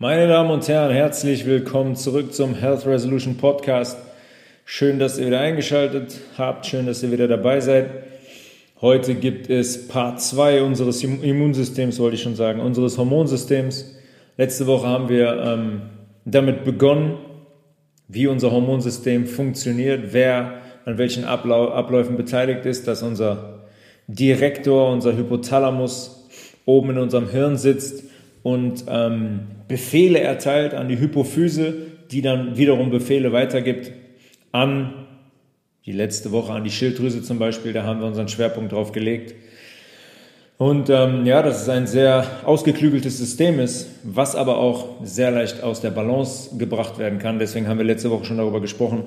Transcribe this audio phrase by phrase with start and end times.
[0.00, 3.98] Meine Damen und Herren, herzlich willkommen zurück zum Health Resolution Podcast.
[4.64, 7.90] Schön, dass ihr wieder eingeschaltet habt, schön, dass ihr wieder dabei seid.
[8.80, 13.96] Heute gibt es Part 2 unseres Immunsystems, wollte ich schon sagen, unseres Hormonsystems.
[14.36, 15.82] Letzte Woche haben wir ähm,
[16.24, 17.18] damit begonnen,
[18.06, 23.64] wie unser Hormonsystem funktioniert, wer an welchen Ablau Abläufen beteiligt ist, dass unser
[24.06, 26.28] Direktor, unser Hypothalamus
[26.66, 28.07] oben in unserem Hirn sitzt
[28.42, 31.74] und ähm, Befehle erteilt an die Hypophyse,
[32.10, 33.92] die dann wiederum Befehle weitergibt
[34.52, 35.06] an
[35.88, 37.72] die letzte Woche an die Schilddrüse zum Beispiel.
[37.72, 39.34] Da haben wir unseren Schwerpunkt drauf gelegt.
[40.58, 45.62] Und ähm, ja, dass es ein sehr ausgeklügeltes System ist, was aber auch sehr leicht
[45.62, 47.38] aus der Balance gebracht werden kann.
[47.38, 49.04] Deswegen haben wir letzte Woche schon darüber gesprochen,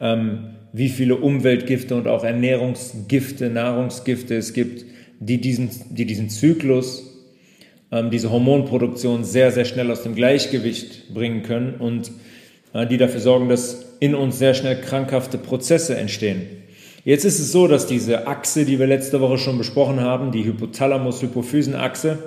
[0.00, 4.86] ähm, wie viele Umweltgifte und auch Ernährungsgifte, Nahrungsgifte es gibt,
[5.20, 7.07] die diesen, die diesen Zyklus
[7.90, 12.10] diese Hormonproduktion sehr, sehr schnell aus dem Gleichgewicht bringen können und
[12.72, 16.42] äh, die dafür sorgen, dass in uns sehr schnell krankhafte Prozesse entstehen.
[17.04, 20.44] Jetzt ist es so, dass diese Achse, die wir letzte Woche schon besprochen haben, die
[20.44, 22.18] Hypothalamus-Hypophysen-Achse,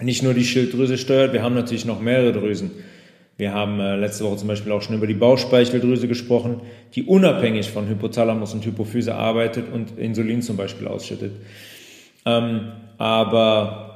[0.00, 2.72] nicht nur die Schilddrüse steuert, wir haben natürlich noch mehrere Drüsen.
[3.38, 6.60] Wir haben äh, letzte Woche zum Beispiel auch schon über die Bauchspeicheldrüse gesprochen,
[6.94, 11.32] die unabhängig von Hypothalamus und Hypophyse arbeitet und Insulin zum Beispiel ausschüttet.
[12.26, 13.91] Ähm, aber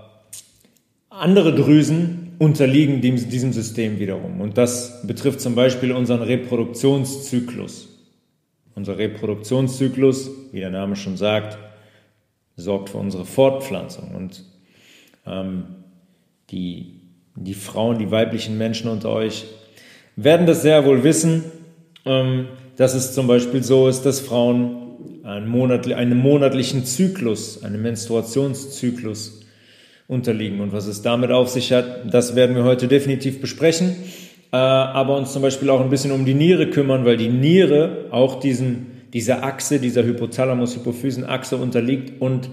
[1.18, 4.40] andere Drüsen unterliegen diesem System wiederum.
[4.40, 7.88] Und das betrifft zum Beispiel unseren Reproduktionszyklus.
[8.74, 11.56] Unser Reproduktionszyklus, wie der Name schon sagt,
[12.56, 14.14] sorgt für unsere Fortpflanzung.
[14.14, 14.44] Und
[15.26, 15.64] ähm,
[16.50, 17.00] die,
[17.34, 19.46] die Frauen, die weiblichen Menschen unter euch
[20.16, 21.44] werden das sehr wohl wissen,
[22.04, 27.80] ähm, dass es zum Beispiel so ist, dass Frauen einen, monatli einen monatlichen Zyklus, einen
[27.80, 29.45] Menstruationszyklus
[30.08, 30.60] unterliegen.
[30.60, 33.96] Und was es damit auf sich hat, das werden wir heute definitiv besprechen.
[34.52, 38.06] Äh, aber uns zum Beispiel auch ein bisschen um die Niere kümmern, weil die Niere
[38.10, 42.50] auch diesen, dieser Achse, dieser Hypothalamus-Hypophysen-Achse unterliegt und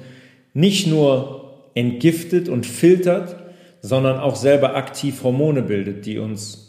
[0.53, 3.35] nicht nur entgiftet und filtert,
[3.81, 6.63] sondern auch selber aktiv Hormone bildet, die uns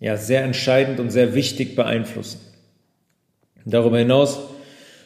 [0.00, 2.40] ja sehr entscheidend und sehr wichtig beeinflussen.
[3.64, 4.40] Darüber hinaus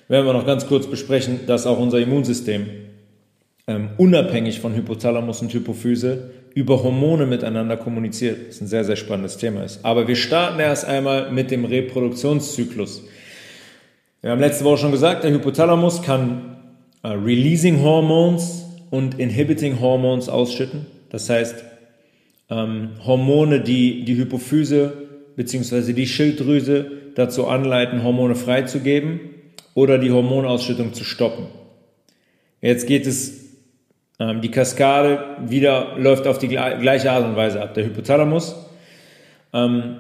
[0.09, 2.67] werden wir noch ganz kurz besprechen, dass auch unser Immunsystem
[3.67, 8.49] ähm, unabhängig von Hypothalamus und Hypophyse über Hormone miteinander kommuniziert.
[8.49, 9.85] Das ist ein sehr, sehr spannendes Thema ist.
[9.85, 13.05] Aber wir starten erst einmal mit dem Reproduktionszyklus.
[14.21, 16.57] Wir haben letzte Woche schon gesagt, der Hypothalamus kann
[17.03, 20.87] äh, Releasing Hormones und Inhibiting Hormones ausschütten.
[21.11, 21.65] Das heißt,
[22.51, 24.93] ähm, Hormone, die die Hypophyse
[25.37, 25.93] bzw.
[25.93, 29.21] die Schilddrüse dazu anleiten, Hormone freizugeben
[29.75, 31.47] oder die Hormonausschüttung zu stoppen.
[32.61, 33.42] Jetzt geht es
[34.41, 37.73] die Kaskade wieder läuft auf die gleiche Art und Weise ab.
[37.75, 38.57] Der Hypothalamus
[39.53, 39.99] ähm,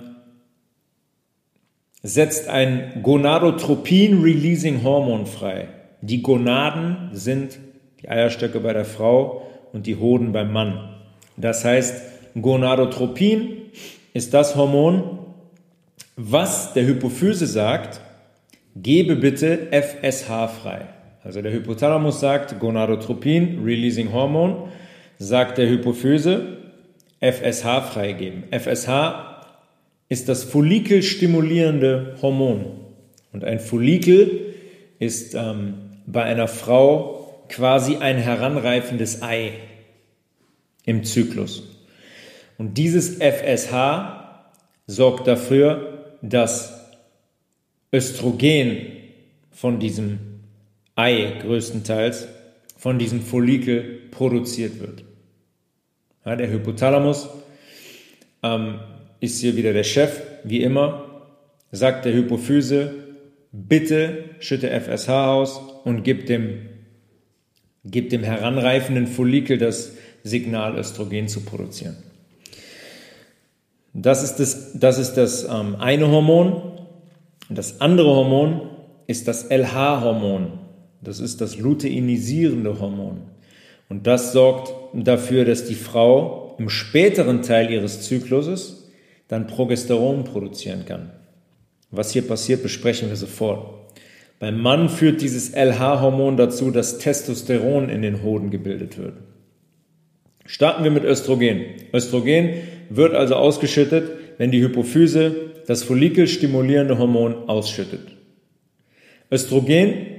[2.02, 5.68] setzt ein Gonadotropin-Releasing-Hormon frei.
[6.00, 7.58] Die Gonaden sind
[8.00, 10.94] die Eierstöcke bei der Frau und die Hoden beim Mann.
[11.36, 12.02] Das heißt,
[12.40, 13.56] Gonadotropin
[14.12, 15.18] ist das Hormon,
[16.16, 18.00] was der Hypophyse sagt,
[18.76, 20.86] gebe bitte FSH frei.
[21.24, 24.70] Also der Hypothalamus sagt Gonadotropin, Releasing Hormon,
[25.18, 26.58] sagt der Hypophyse
[27.20, 28.44] FSH freigeben.
[28.50, 28.88] FSH
[30.08, 32.66] ist das follikelstimulierende Hormon.
[33.32, 34.54] Und ein Follikel
[34.98, 35.74] ist ähm,
[36.06, 39.52] bei einer Frau quasi ein heranreifendes Ei
[40.84, 41.62] im Zyklus.
[42.58, 43.72] Und dieses FSH
[44.86, 46.90] sorgt dafür, dass
[47.92, 48.86] Östrogen
[49.50, 50.31] von diesem
[50.94, 52.28] Ei größtenteils
[52.76, 55.04] von diesem Follikel produziert wird.
[56.24, 57.28] Ja, der Hypothalamus
[58.42, 58.80] ähm,
[59.20, 61.04] ist hier wieder der Chef, wie immer,
[61.70, 62.92] sagt der Hypophyse,
[63.52, 66.68] bitte schütte FSH aus und gib dem,
[67.84, 69.92] gib dem heranreifenden Follikel das
[70.22, 71.96] Signal, Östrogen zu produzieren.
[73.94, 76.62] Das ist das, das, ist das ähm, eine Hormon.
[77.50, 78.62] Das andere Hormon
[79.06, 80.58] ist das LH-Hormon.
[81.02, 83.22] Das ist das luteinisierende Hormon.
[83.88, 88.88] Und das sorgt dafür, dass die Frau im späteren Teil ihres Zykluses
[89.28, 91.10] dann Progesteron produzieren kann.
[91.90, 93.82] Was hier passiert, besprechen wir sofort.
[94.38, 99.14] Beim Mann führt dieses LH-Hormon dazu, dass Testosteron in den Hoden gebildet wird.
[100.46, 101.64] Starten wir mit Östrogen.
[101.92, 102.54] Östrogen
[102.90, 105.34] wird also ausgeschüttet, wenn die Hypophyse
[105.66, 108.16] das follikelstimulierende Hormon ausschüttet.
[109.30, 110.11] Östrogen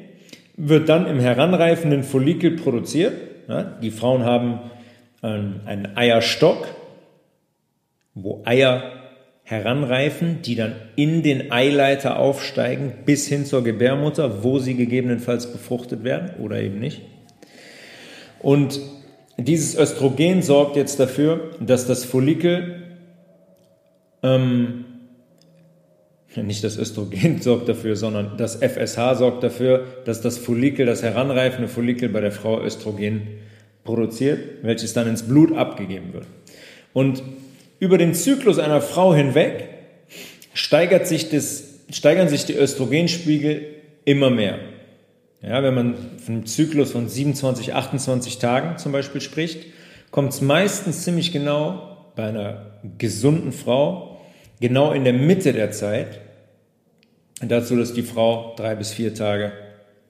[0.56, 3.14] wird dann im heranreifenden Follikel produziert.
[3.82, 4.60] Die Frauen haben
[5.22, 6.68] ähm, einen Eierstock
[8.16, 8.84] wo Eier
[9.44, 16.04] heranreifen, die dann in den Eileiter aufsteigen bis hin zur Gebärmutter, wo sie gegebenenfalls befruchtet
[16.04, 17.02] werden oder eben nicht.
[18.40, 18.80] Und
[19.38, 22.84] dieses Östrogen sorgt jetzt dafür, dass das Follikel,
[24.22, 24.83] ähm,
[26.44, 31.68] nicht das Östrogen sorgt dafür, sondern das FSH sorgt dafür, dass das Follikel, das heranreifende
[31.68, 33.28] Follikel bei der Frau Östrogen
[33.84, 36.26] produziert, welches dann ins Blut abgegeben wird.
[36.94, 37.22] Und
[37.80, 39.70] über den Zyklus einer Frau hinweg
[40.54, 43.66] steigert sich das, steigern sich die Östrogenspiegel
[44.06, 44.60] immer mehr.
[45.42, 49.66] Ja, wenn man von einem Zyklus von 27, 28 Tagen zum Beispiel spricht,
[50.12, 54.22] kommt es meistens ziemlich genau bei einer gesunden Frau
[54.62, 56.22] genau in der Mitte der Zeit
[57.42, 59.52] dazu, dass die Frau drei bis vier Tage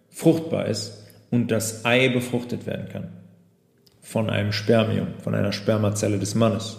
[0.10, 3.10] fruchtbar ist und das Ei befruchtet werden kann
[4.02, 6.78] von einem Spermium, von einer Spermazelle des Mannes.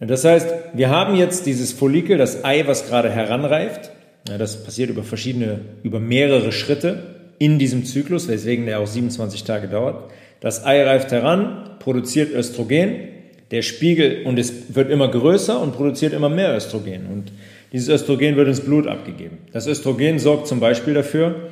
[0.00, 3.92] Das heißt, wir haben jetzt dieses Follikel, das Ei, was gerade heranreift.
[4.24, 9.68] Das passiert über verschiedene, über mehrere Schritte in diesem Zyklus, weswegen der auch 27 Tage
[9.68, 10.10] dauert.
[10.40, 13.08] Das Ei reift heran, produziert Östrogen,
[13.52, 17.06] der Spiegel und es wird immer größer und produziert immer mehr Östrogen.
[17.06, 17.32] Und
[17.72, 19.38] dieses Östrogen wird ins Blut abgegeben.
[19.52, 21.50] Das Östrogen sorgt zum Beispiel dafür,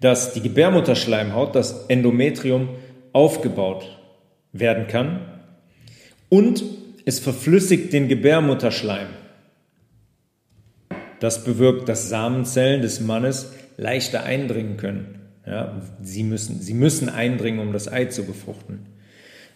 [0.00, 2.68] dass die Gebärmutterschleimhaut, das Endometrium,
[3.12, 3.98] aufgebaut
[4.52, 5.20] werden kann
[6.28, 6.62] und
[7.04, 9.08] es verflüssigt den Gebärmutterschleim.
[11.20, 15.18] Das bewirkt, dass Samenzellen des Mannes leichter eindringen können.
[15.46, 18.86] Ja, sie, müssen, sie müssen eindringen, um das Ei zu befruchten.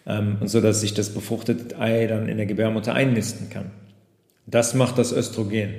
[0.07, 3.71] Ähm, und so dass sich das befruchtete Ei dann in der Gebärmutter einnisten kann.
[4.47, 5.75] Das macht das Östrogen.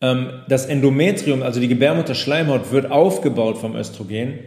[0.00, 4.38] Ähm, das Endometrium, also die Gebärmutterschleimhaut, wird aufgebaut vom Östrogen,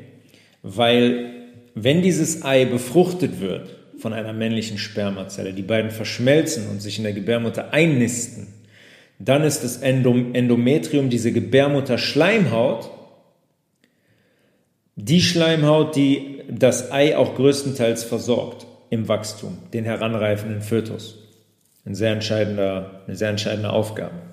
[0.62, 1.34] weil
[1.76, 7.04] wenn dieses Ei befruchtet wird von einer männlichen Spermazelle, die beiden verschmelzen und sich in
[7.04, 8.48] der Gebärmutter einnisten,
[9.20, 12.90] dann ist das Endometrium, diese Gebärmutterschleimhaut,
[14.96, 21.18] die Schleimhaut, die das Ei auch größtenteils versorgt im Wachstum, den heranreifenden Fötus.
[21.86, 24.29] Ein sehr entscheidender, eine sehr entscheidende Aufgabe.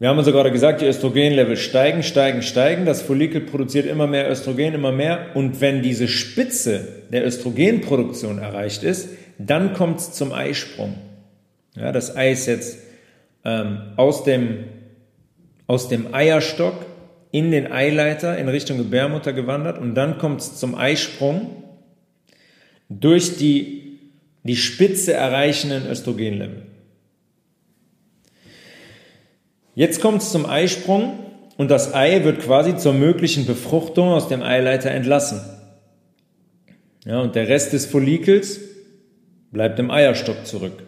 [0.00, 2.86] Wir haben also gerade gesagt, die Östrogenlevel steigen, steigen, steigen.
[2.86, 5.26] Das Follikel produziert immer mehr Östrogen, immer mehr.
[5.34, 10.94] Und wenn diese Spitze der Östrogenproduktion erreicht ist, dann kommt es zum Eisprung.
[11.76, 12.78] Ja, das Ei ist jetzt
[13.44, 14.64] ähm, aus, dem,
[15.66, 16.86] aus dem Eierstock
[17.30, 21.62] in den Eileiter in Richtung Gebärmutter gewandert und dann kommt es zum Eisprung
[22.88, 23.98] durch die,
[24.44, 26.62] die Spitze erreichenden Östrogenlevel.
[29.80, 31.20] Jetzt kommt es zum Eisprung
[31.56, 35.40] und das Ei wird quasi zur möglichen Befruchtung aus dem Eileiter entlassen.
[37.06, 38.60] Ja, und der Rest des Follikels
[39.50, 40.82] bleibt im Eierstock zurück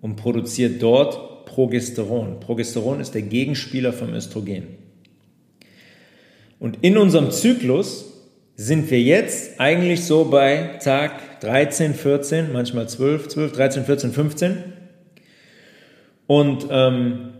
[0.00, 2.40] und produziert dort Progesteron.
[2.40, 4.68] Progesteron ist der Gegenspieler vom Östrogen.
[6.58, 8.06] Und in unserem Zyklus
[8.56, 14.56] sind wir jetzt eigentlich so bei Tag 13, 14, manchmal 12, 12, 13, 14, 15.
[16.26, 17.34] Und ähm,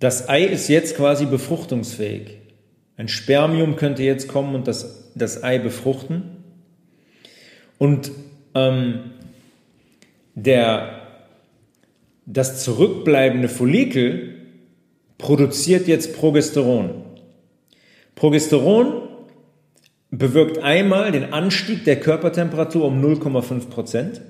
[0.00, 2.38] das Ei ist jetzt quasi befruchtungsfähig.
[2.96, 6.44] Ein Spermium könnte jetzt kommen und das, das Ei befruchten.
[7.78, 8.10] Und
[8.54, 9.12] ähm,
[10.34, 11.00] der,
[12.26, 14.34] das zurückbleibende Follikel
[15.18, 17.02] produziert jetzt Progesteron.
[18.14, 19.08] Progesteron
[20.10, 24.20] bewirkt einmal den Anstieg der Körpertemperatur um 0,5 Prozent,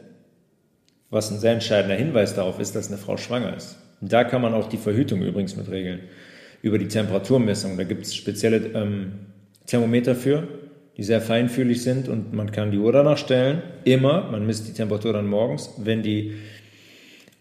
[1.11, 3.77] was ein sehr entscheidender Hinweis darauf ist, dass eine Frau schwanger ist.
[4.09, 6.01] Da kann man auch die Verhütung übrigens mit regeln.
[6.63, 7.77] Über die Temperaturmessung.
[7.77, 9.13] Da gibt es spezielle ähm,
[9.67, 10.47] Thermometer für,
[10.97, 13.63] die sehr feinfühlig sind und man kann die Uhr danach stellen.
[13.85, 14.31] Immer.
[14.31, 15.71] Man misst die Temperatur dann morgens.
[15.79, 16.35] Wenn die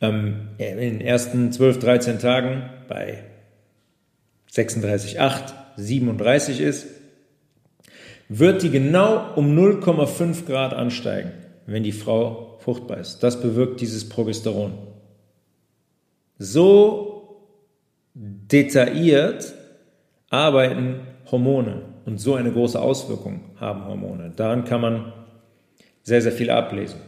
[0.01, 3.23] ähm, in den ersten 12, 13 Tagen bei
[4.51, 6.87] 36,8, 37 ist,
[8.29, 11.31] wird die genau um 0,5 Grad ansteigen,
[11.65, 13.19] wenn die Frau fruchtbar ist.
[13.19, 14.92] Das bewirkt dieses Progesteron.
[16.43, 17.39] So
[18.13, 19.53] detailliert
[20.29, 24.33] arbeiten Hormone und so eine große Auswirkung haben Hormone.
[24.35, 25.13] Daran kann man
[26.01, 26.99] sehr, sehr viel ablesen.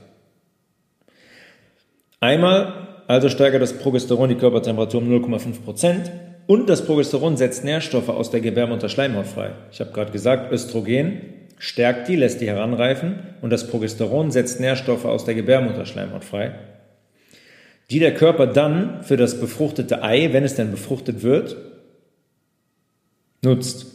[2.21, 6.11] Einmal also steigert das Progesteron die Körpertemperatur um 0,5 Prozent
[6.47, 9.51] und das Progesteron setzt Nährstoffe aus der Gebärmutterschleimhaut frei.
[9.69, 11.21] Ich habe gerade gesagt, Östrogen
[11.59, 16.55] stärkt die, lässt die heranreifen und das Progesteron setzt Nährstoffe aus der Gebärmutterschleimhaut frei
[17.89, 21.55] die der Körper dann für das befruchtete Ei, wenn es denn befruchtet wird,
[23.41, 23.87] nutzt.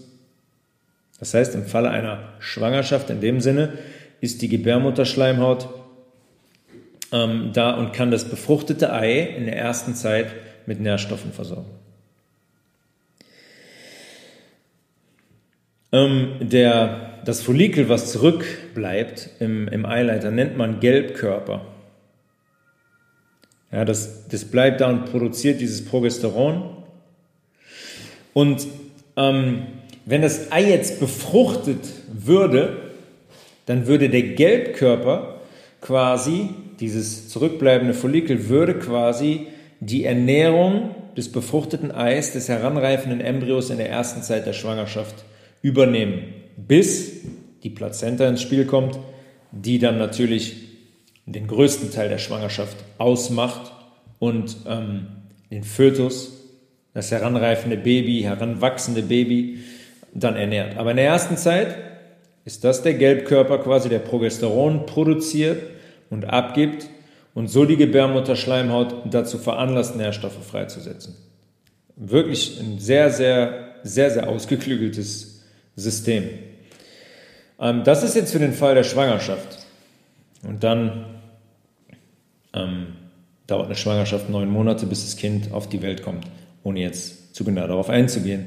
[1.18, 3.78] Das heißt, im Falle einer Schwangerschaft in dem Sinne
[4.20, 5.68] ist die Gebärmutterschleimhaut
[7.12, 10.28] ähm, da und kann das befruchtete Ei in der ersten Zeit
[10.66, 11.70] mit Nährstoffen versorgen.
[15.92, 21.66] Ähm, der, das Follikel, was zurückbleibt im, im Eileiter, nennt man Gelbkörper.
[23.72, 26.76] Ja, das, das bleibt da und produziert dieses Progesteron.
[28.32, 28.66] Und
[29.16, 29.62] ähm,
[30.06, 31.80] wenn das Ei jetzt befruchtet
[32.12, 32.90] würde,
[33.66, 35.40] dann würde der Gelbkörper
[35.80, 36.50] quasi,
[36.80, 39.46] dieses zurückbleibende Follikel, würde quasi
[39.80, 45.24] die Ernährung des befruchteten Eis, des heranreifenden Embryos in der ersten Zeit der Schwangerschaft
[45.62, 47.20] übernehmen, bis
[47.62, 48.98] die Plazenta ins Spiel kommt,
[49.52, 50.59] die dann natürlich
[51.26, 53.72] den größten Teil der Schwangerschaft ausmacht
[54.18, 55.06] und ähm,
[55.50, 56.32] den Fötus,
[56.94, 59.60] das heranreifende Baby, heranwachsende Baby,
[60.12, 60.76] dann ernährt.
[60.76, 61.76] Aber in der ersten Zeit
[62.44, 65.62] ist das der Gelbkörper quasi, der Progesteron produziert
[66.08, 66.88] und abgibt
[67.34, 71.16] und so die Gebärmutterschleimhaut dazu veranlasst, Nährstoffe freizusetzen.
[71.96, 75.42] Wirklich ein sehr, sehr, sehr, sehr ausgeklügeltes
[75.76, 76.28] System.
[77.60, 79.59] Ähm, das ist jetzt für den Fall der Schwangerschaft.
[80.46, 81.06] Und dann
[82.54, 82.88] ähm,
[83.46, 86.26] dauert eine Schwangerschaft neun Monate, bis das Kind auf die Welt kommt,
[86.62, 88.46] ohne jetzt zu genau darauf einzugehen.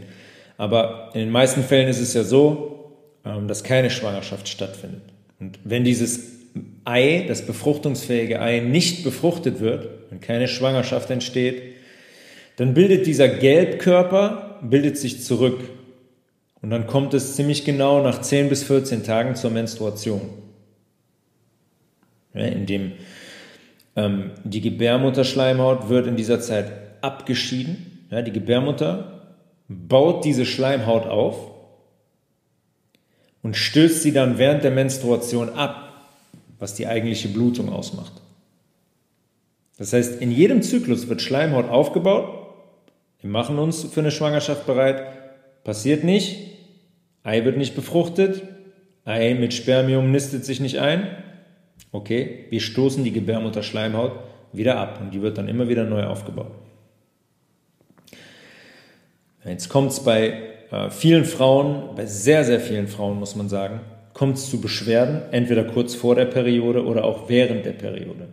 [0.57, 2.93] Aber in den meisten Fällen ist es ja so,
[3.25, 5.01] ähm, dass keine Schwangerschaft stattfindet.
[5.39, 6.31] Und wenn dieses
[6.85, 11.61] Ei, das befruchtungsfähige Ei, nicht befruchtet wird, wenn keine Schwangerschaft entsteht,
[12.57, 15.61] dann bildet dieser Gelbkörper, bildet sich zurück.
[16.61, 20.21] Und dann kommt es ziemlich genau nach 10 bis 14 Tagen zur Menstruation.
[22.33, 22.93] Ja, in dem
[23.95, 26.71] ähm, die Gebärmutterschleimhaut wird in dieser Zeit
[27.01, 28.07] abgeschieden.
[28.09, 29.37] Ja, die Gebärmutter
[29.67, 31.51] baut diese Schleimhaut auf
[33.41, 36.11] und stößt sie dann während der Menstruation ab,
[36.59, 38.13] was die eigentliche Blutung ausmacht.
[39.77, 42.29] Das heißt, in jedem Zyklus wird Schleimhaut aufgebaut.
[43.19, 45.03] Wir machen uns für eine Schwangerschaft bereit.
[45.63, 46.37] Passiert nicht.
[47.23, 48.43] Ei wird nicht befruchtet.
[49.05, 51.07] Ei mit Spermium nistet sich nicht ein.
[51.93, 54.13] Okay, wir stoßen die Gebärmutterschleimhaut
[54.51, 56.51] wieder ab und die wird dann immer wieder neu aufgebaut.
[59.45, 63.81] Jetzt kommt es bei äh, vielen Frauen, bei sehr, sehr vielen Frauen muss man sagen,
[64.13, 68.27] kommt es zu Beschwerden, entweder kurz vor der Periode oder auch während der Periode.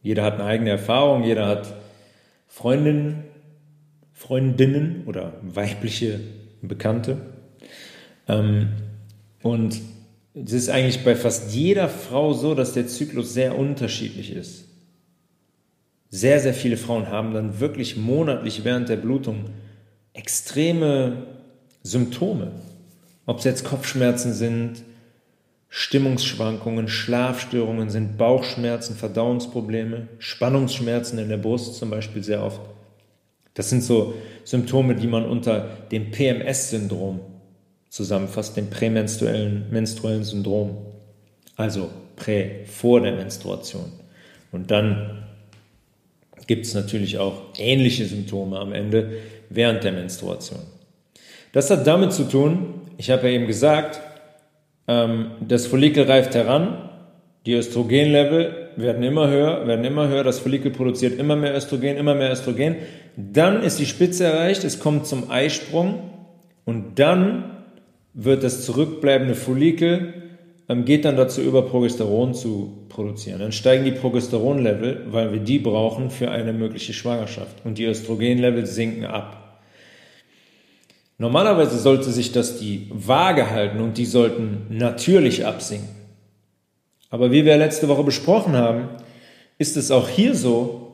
[0.00, 1.74] Jeder hat eine eigene Erfahrung, jeder hat
[2.46, 3.24] Freundinnen,
[4.14, 6.20] Freundinnen oder weibliche
[6.62, 7.18] Bekannte.
[8.28, 8.68] Ähm,
[9.42, 9.78] und
[10.44, 14.64] es ist eigentlich bei fast jeder Frau so, dass der Zyklus sehr unterschiedlich ist.
[16.10, 19.46] Sehr, sehr viele Frauen haben dann wirklich monatlich während der Blutung
[20.14, 21.26] extreme
[21.82, 22.52] Symptome.
[23.26, 24.82] Ob es jetzt Kopfschmerzen sind,
[25.68, 32.60] Stimmungsschwankungen, Schlafstörungen sind, Bauchschmerzen, Verdauungsprobleme, Spannungsschmerzen in der Brust zum Beispiel sehr oft.
[33.52, 34.14] Das sind so
[34.44, 37.20] Symptome, die man unter dem PMS-Syndrom
[37.88, 40.78] zusammenfasst, dem prämenstruellen menstruellen Syndrom.
[41.56, 43.92] Also prä, vor der Menstruation.
[44.52, 45.24] Und dann
[46.46, 49.12] gibt es natürlich auch ähnliche Symptome am Ende
[49.50, 50.60] während der Menstruation.
[51.52, 54.00] Das hat damit zu tun, ich habe ja eben gesagt,
[54.86, 56.90] ähm, das Follikel reift heran,
[57.46, 62.14] die Östrogenlevel werden immer höher, werden immer höher, das Follikel produziert immer mehr Östrogen, immer
[62.14, 62.76] mehr Östrogen.
[63.16, 66.10] Dann ist die Spitze erreicht, es kommt zum Eisprung
[66.64, 67.57] und dann
[68.14, 70.14] wird das zurückbleibende Follikel,
[70.68, 73.40] ähm, geht dann dazu über, Progesteron zu produzieren.
[73.40, 77.64] Dann steigen die Progesteronlevel, weil wir die brauchen für eine mögliche Schwangerschaft.
[77.64, 79.60] Und die Östrogenlevel sinken ab.
[81.18, 85.88] Normalerweise sollte sich das die Waage halten und die sollten natürlich absinken.
[87.10, 88.88] Aber wie wir letzte Woche besprochen haben,
[89.58, 90.92] ist es auch hier so,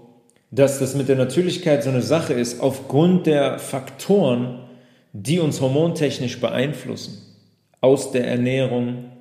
[0.51, 4.61] dass das mit der Natürlichkeit so eine Sache ist, aufgrund der Faktoren,
[5.15, 7.23] die uns hormontechnisch beeinflussen.
[7.81, 9.13] Aus der Ernährung,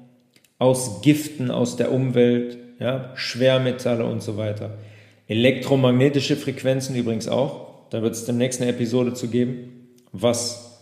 [0.58, 4.78] aus Giften aus der Umwelt, ja, Schwermetalle und so weiter.
[5.28, 7.90] Elektromagnetische Frequenzen übrigens auch.
[7.92, 10.82] Da wird es demnächst eine Episode zu geben, was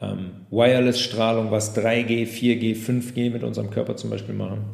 [0.00, 4.64] ähm, Wireless-Strahlung, was 3G, 4G, 5G mit unserem Körper zum Beispiel machen.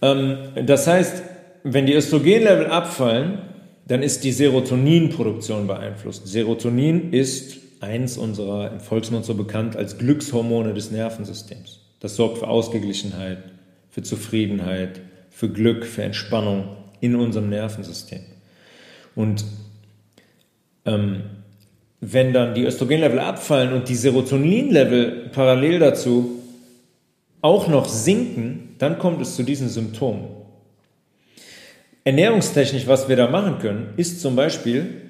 [0.00, 1.22] Ähm, das heißt,
[1.64, 3.47] wenn die Östrogenlevel abfallen,
[3.88, 6.28] dann ist die Serotoninproduktion beeinflusst.
[6.28, 11.80] Serotonin ist eins unserer, im Volksmund so bekannt als Glückshormone des Nervensystems.
[12.00, 13.38] Das sorgt für Ausgeglichenheit,
[13.90, 18.20] für Zufriedenheit, für Glück, für Entspannung in unserem Nervensystem.
[19.14, 19.44] Und
[20.84, 21.22] ähm,
[22.00, 26.42] wenn dann die Östrogenlevel abfallen und die Serotoninlevel parallel dazu
[27.40, 30.37] auch noch sinken, dann kommt es zu diesen Symptomen.
[32.08, 35.02] Ernährungstechnisch, was wir da machen können, ist zum Beispiel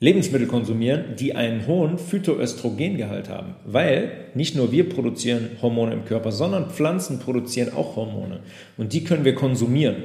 [0.00, 6.32] Lebensmittel konsumieren, die einen hohen Phytoöstrogengehalt haben, weil nicht nur wir produzieren Hormone im Körper,
[6.32, 8.40] sondern Pflanzen produzieren auch Hormone
[8.76, 10.02] und die können wir konsumieren.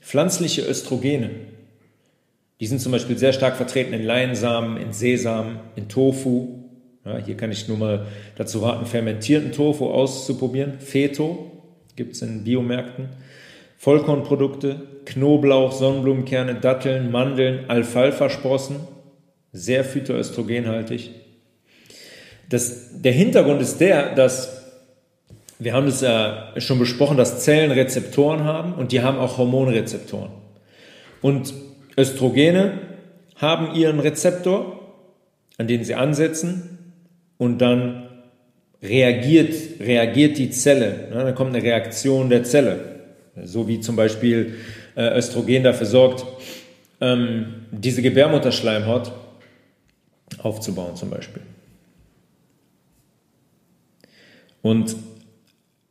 [0.00, 1.30] Pflanzliche Östrogene,
[2.58, 6.64] die sind zum Beispiel sehr stark vertreten in Leinsamen, in Sesam, in Tofu.
[7.04, 10.80] Ja, hier kann ich nur mal dazu raten, fermentierten Tofu auszuprobieren.
[10.80, 11.52] Feto
[11.94, 13.10] gibt es in Biomärkten.
[13.78, 18.76] Vollkornprodukte, Knoblauch, Sonnenblumenkerne, Datteln, Mandeln, Alfalfa-Sprossen,
[19.52, 21.10] sehr phytoöstrogenhaltig.
[22.48, 24.64] Das, der Hintergrund ist der, dass
[25.58, 30.30] wir haben es ja schon besprochen, dass Zellen Rezeptoren haben und die haben auch Hormonrezeptoren.
[31.22, 31.54] Und
[31.96, 32.80] Östrogene
[33.36, 34.80] haben ihren Rezeptor,
[35.56, 36.92] an den sie ansetzen
[37.38, 38.08] und dann
[38.82, 41.08] reagiert, reagiert die Zelle.
[41.12, 42.93] Dann kommt eine Reaktion der Zelle.
[43.42, 44.54] So wie zum Beispiel
[44.94, 46.24] äh, Östrogen dafür sorgt,
[47.00, 49.12] ähm, diese Gebärmutterschleimhaut
[50.38, 51.42] aufzubauen zum Beispiel.
[54.62, 54.96] Und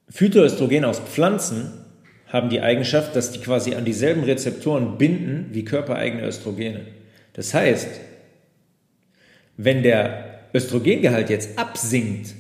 [0.10, 1.72] Phytoöstrogene aus Pflanzen
[2.28, 6.82] haben die Eigenschaft, dass die quasi an dieselben Rezeptoren binden wie körpereigene Östrogene.
[7.34, 7.90] Das heißt,
[9.58, 12.34] wenn der Östrogengehalt jetzt absinkt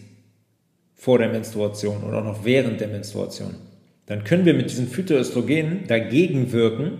[0.95, 3.55] vor der Menstruation oder auch noch während der Menstruation,
[4.05, 6.99] dann können wir mit diesen Phytoöstrogenen dagegen wirken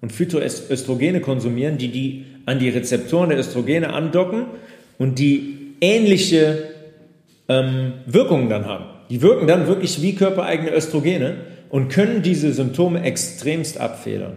[0.00, 4.46] und Phytoöstrogene konsumieren, die, die an die Rezeptoren der Östrogene andocken
[4.98, 6.70] und die ähnliche
[7.48, 8.86] ähm, Wirkungen dann haben.
[9.10, 11.38] Die wirken dann wirklich wie körpereigene Östrogene
[11.68, 14.36] und können diese Symptome extremst abfedern.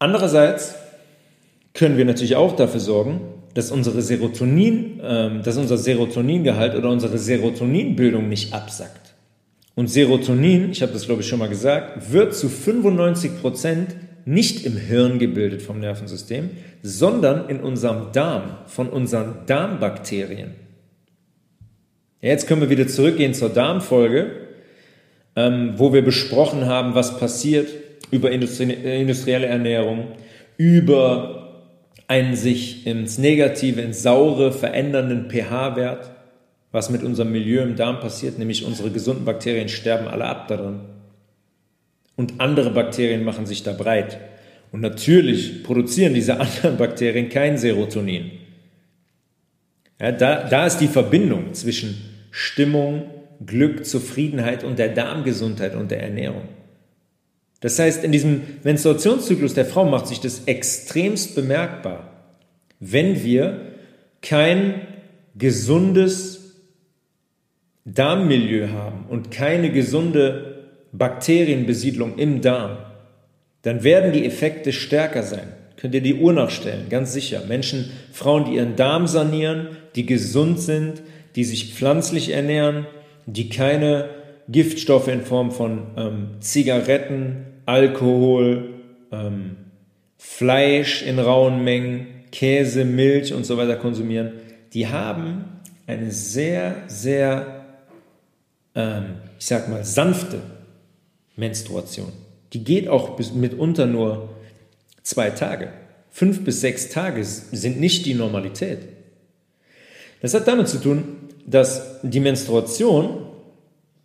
[0.00, 0.74] Andererseits
[1.74, 3.20] können wir natürlich auch dafür sorgen,
[3.58, 9.14] dass unsere Serotonin, äh, dass unser Serotoningehalt oder unsere Serotoninbildung nicht absackt.
[9.74, 14.64] Und Serotonin, ich habe das glaube ich schon mal gesagt, wird zu 95 Prozent nicht
[14.64, 16.50] im Hirn gebildet vom Nervensystem,
[16.84, 20.50] sondern in unserem Darm, von unseren Darmbakterien.
[22.20, 24.30] Jetzt können wir wieder zurückgehen zur Darmfolge,
[25.34, 27.70] ähm, wo wir besprochen haben, was passiert
[28.12, 30.12] über industrie industrielle Ernährung,
[30.58, 31.47] über
[32.08, 36.10] einen sich ins Negative, ins Saure verändernden pH-Wert
[36.72, 40.80] was mit unserem Milieu im Darm passiert, nämlich unsere gesunden Bakterien sterben alle ab darin.
[42.16, 44.18] Und andere Bakterien machen sich da breit.
[44.70, 48.32] Und natürlich produzieren diese anderen Bakterien kein Serotonin.
[50.00, 51.96] Ja, da, da ist die Verbindung zwischen
[52.30, 53.04] Stimmung,
[53.44, 56.42] Glück, Zufriedenheit und der Darmgesundheit und der Ernährung.
[57.60, 62.12] Das heißt, in diesem Menstruationszyklus der Frau macht sich das extremst bemerkbar,
[62.80, 63.72] wenn wir
[64.22, 64.86] kein
[65.36, 66.54] gesundes
[67.84, 72.78] Darmmilieu haben und keine gesunde Bakterienbesiedlung im Darm,
[73.62, 75.52] dann werden die Effekte stärker sein.
[75.76, 77.42] Könnt ihr die Uhr nachstellen, ganz sicher.
[77.46, 81.02] Menschen, Frauen, die ihren Darm sanieren, die gesund sind,
[81.36, 82.86] die sich pflanzlich ernähren,
[83.26, 84.08] die keine
[84.48, 88.74] Giftstoffe in Form von ähm, Zigaretten, Alkohol,
[89.12, 89.56] ähm,
[90.16, 94.32] Fleisch in rauen Mengen, Käse, Milch und so weiter konsumieren,
[94.72, 95.44] die haben
[95.86, 97.58] eine sehr, sehr
[98.78, 100.40] ähm, ich sag mal, sanfte
[101.36, 102.12] Menstruation.
[102.52, 104.30] Die geht auch bis, mitunter nur
[105.02, 105.72] zwei Tage.
[106.10, 108.80] Fünf bis sechs Tage sind nicht die Normalität.
[110.22, 113.26] Das hat damit zu tun, dass die Menstruation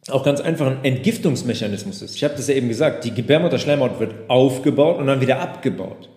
[0.09, 2.15] auch ganz einfach ein Entgiftungsmechanismus ist.
[2.15, 6.09] Ich habe das ja eben gesagt, die Gebärmutterschleimhaut wird aufgebaut und dann wieder abgebaut.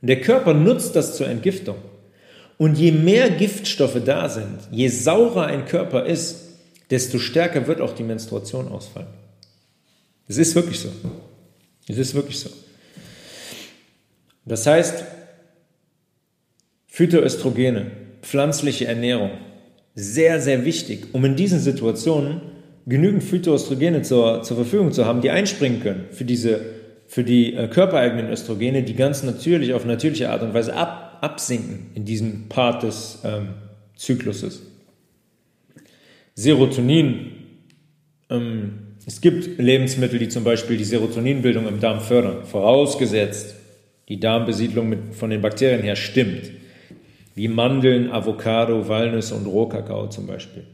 [0.00, 1.76] Und der Körper nutzt das zur Entgiftung.
[2.58, 6.40] Und je mehr Giftstoffe da sind, je saurer ein Körper ist,
[6.90, 9.08] desto stärker wird auch die Menstruation ausfallen.
[10.28, 10.90] Es ist wirklich so.
[11.88, 12.50] Es ist wirklich so.
[14.44, 15.04] Das heißt,
[16.86, 17.90] Phytoöstrogene,
[18.22, 19.32] pflanzliche Ernährung,
[19.94, 22.40] sehr, sehr wichtig, um in diesen Situationen
[22.86, 26.60] genügend Phytoöstrogene zur, zur Verfügung zu haben, die einspringen können für diese,
[27.06, 31.90] für die äh, körpereigenen Östrogene, die ganz natürlich, auf natürliche Art und Weise ab, absinken
[31.94, 33.48] in diesem Part des ähm,
[33.96, 34.62] Zykluses.
[36.34, 37.32] Serotonin.
[38.28, 43.54] Ähm, es gibt Lebensmittel, die zum Beispiel die Serotoninbildung im Darm fördern, vorausgesetzt
[44.08, 46.50] die Darmbesiedlung mit, von den Bakterien her stimmt,
[47.34, 50.64] wie Mandeln, Avocado, Walnüsse und Rohkakao zum Beispiel.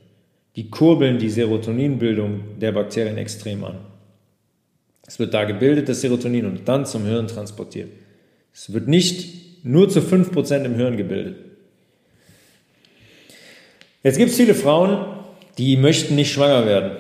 [0.57, 3.79] Die kurbeln die Serotoninbildung der Bakterien extrem an.
[5.07, 7.91] Es wird da gebildet, das Serotonin, und dann zum Hirn transportiert.
[8.53, 11.37] Es wird nicht nur zu 5% im Hirn gebildet.
[14.03, 15.05] Jetzt gibt es viele Frauen,
[15.59, 16.93] die möchten nicht schwanger werden.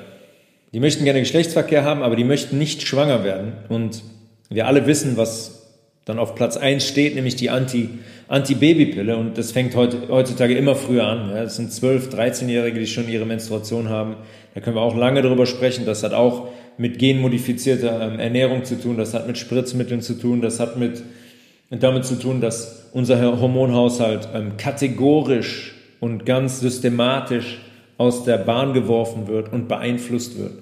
[0.72, 3.52] Die möchten gerne Geschlechtsverkehr haben, aber die möchten nicht schwanger werden.
[3.68, 4.02] Und
[4.48, 5.68] wir alle wissen, was
[6.04, 7.88] dann auf Platz 1 steht, nämlich die Anti,
[8.30, 9.16] Anti-Baby-Pille.
[9.16, 11.30] Und das fängt heutzutage immer früher an.
[11.30, 14.16] Ja, das sind 12-, 13-Jährige, die schon ihre Menstruation haben.
[14.54, 15.84] Da können wir auch lange drüber sprechen.
[15.84, 18.96] Das hat auch mit genmodifizierter ähm, Ernährung zu tun.
[18.96, 20.40] Das hat mit Spritzmitteln zu tun.
[20.40, 21.02] Das hat mit,
[21.70, 27.58] damit zu tun, dass unser Hormonhaushalt ähm, kategorisch und ganz systematisch
[27.98, 30.52] aus der Bahn geworfen wird und beeinflusst wird.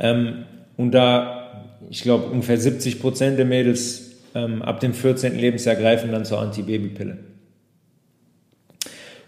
[0.00, 0.44] Ähm,
[0.76, 5.38] und da, ich glaube, ungefähr 70 Prozent der Mädels ähm, ab dem 14.
[5.38, 7.18] Lebensjahr greifen dann zur Antibabypille.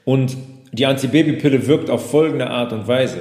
[0.05, 0.37] Und
[0.73, 3.21] die Antibabypille wirkt auf folgende Art und Weise.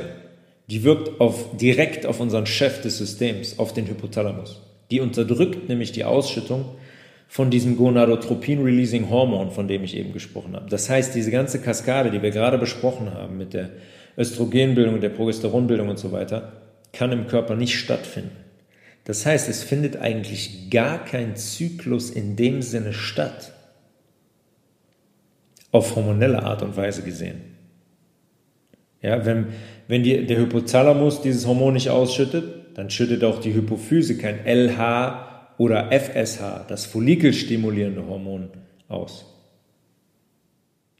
[0.70, 4.62] Die wirkt auf, direkt auf unseren Chef des Systems, auf den Hypothalamus.
[4.90, 6.66] Die unterdrückt nämlich die Ausschüttung
[7.28, 10.70] von diesem Gonadotropin-Releasing-Hormon, von dem ich eben gesprochen habe.
[10.70, 13.70] Das heißt, diese ganze Kaskade, die wir gerade besprochen haben mit der
[14.18, 16.52] Östrogenbildung, der Progesteronbildung und so weiter,
[16.92, 18.36] kann im Körper nicht stattfinden.
[19.06, 23.54] Das heißt, es findet eigentlich gar kein Zyklus in dem Sinne statt,
[25.72, 27.42] auf hormonelle Art und Weise gesehen.
[29.02, 29.48] Ja, wenn,
[29.88, 35.56] wenn die, der Hypothalamus dieses Hormon nicht ausschüttet, dann schüttet auch die Hypophyse kein LH
[35.58, 38.50] oder FSH, das follikelstimulierende Hormon,
[38.88, 39.26] aus.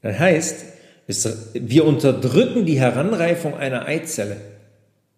[0.02, 0.66] Das heißt,
[1.08, 4.38] es, wir unterdrücken die Heranreifung einer Eizelle.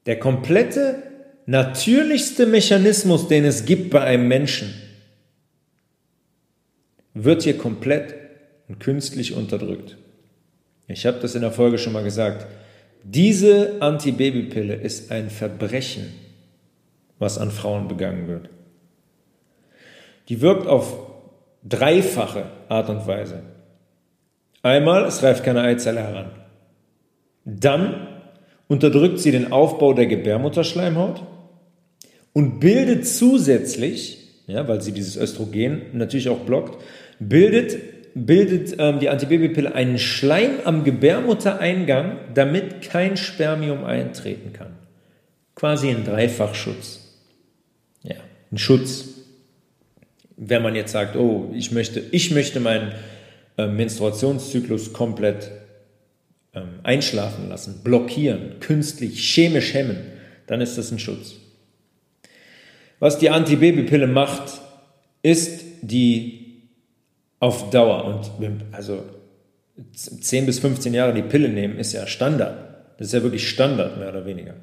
[0.05, 1.03] Der komplette
[1.45, 4.73] natürlichste Mechanismus, den es gibt bei einem Menschen,
[7.13, 8.15] wird hier komplett
[8.67, 9.97] und künstlich unterdrückt.
[10.87, 12.47] Ich habe das in der Folge schon mal gesagt.
[13.03, 16.13] Diese Antibabypille ist ein Verbrechen,
[17.19, 18.49] was an Frauen begangen wird.
[20.29, 20.97] Die wirkt auf
[21.63, 23.43] dreifache Art und Weise.
[24.61, 26.31] Einmal, es reift keine Eizelle heran.
[27.43, 28.07] Dann
[28.67, 31.21] unterdrückt sie den Aufbau der Gebärmutterschleimhaut
[32.33, 34.17] und bildet zusätzlich,
[34.47, 36.83] ja, weil sie dieses Östrogen natürlich auch blockt,
[37.19, 37.77] bildet,
[38.13, 44.73] bildet ähm, die Antibabypille einen Schleim am Gebärmuttereingang, damit kein Spermium eintreten kann.
[45.55, 46.99] Quasi ein Dreifachschutz.
[48.03, 48.15] Ja,
[48.51, 49.13] ein Schutz
[50.37, 52.93] wenn man jetzt sagt, oh, ich möchte, ich möchte meinen
[53.57, 55.51] äh, Menstruationszyklus komplett
[56.53, 59.97] ähm, einschlafen lassen, blockieren, künstlich, chemisch hemmen,
[60.47, 61.35] dann ist das ein Schutz.
[63.03, 64.61] Was die Antibabypille macht,
[65.23, 66.69] ist die
[67.41, 68.31] auf Dauer und
[68.71, 69.03] also
[69.93, 72.55] 10 bis 15 Jahre die Pille nehmen, ist ja Standard.
[72.97, 74.53] Das ist ja wirklich Standard, mehr oder weniger.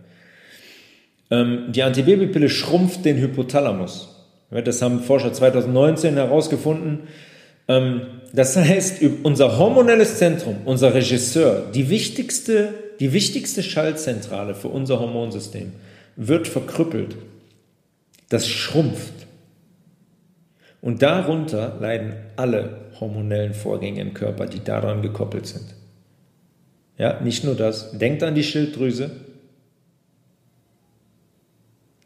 [1.30, 4.08] Ähm, die Antibabypille schrumpft den Hypothalamus.
[4.48, 7.00] Das haben Forscher 2019 herausgefunden.
[7.68, 14.98] Ähm, das heißt, unser hormonelles Zentrum, unser Regisseur, die wichtigste, die wichtigste Schaltzentrale für unser
[14.98, 15.72] Hormonsystem,
[16.16, 17.16] wird verkrüppelt.
[18.30, 19.12] Das schrumpft.
[20.80, 25.74] Und darunter leiden alle hormonellen Vorgänge im Körper, die daran gekoppelt sind.
[26.96, 27.98] Ja, nicht nur das.
[27.98, 29.10] Denkt an die Schilddrüse.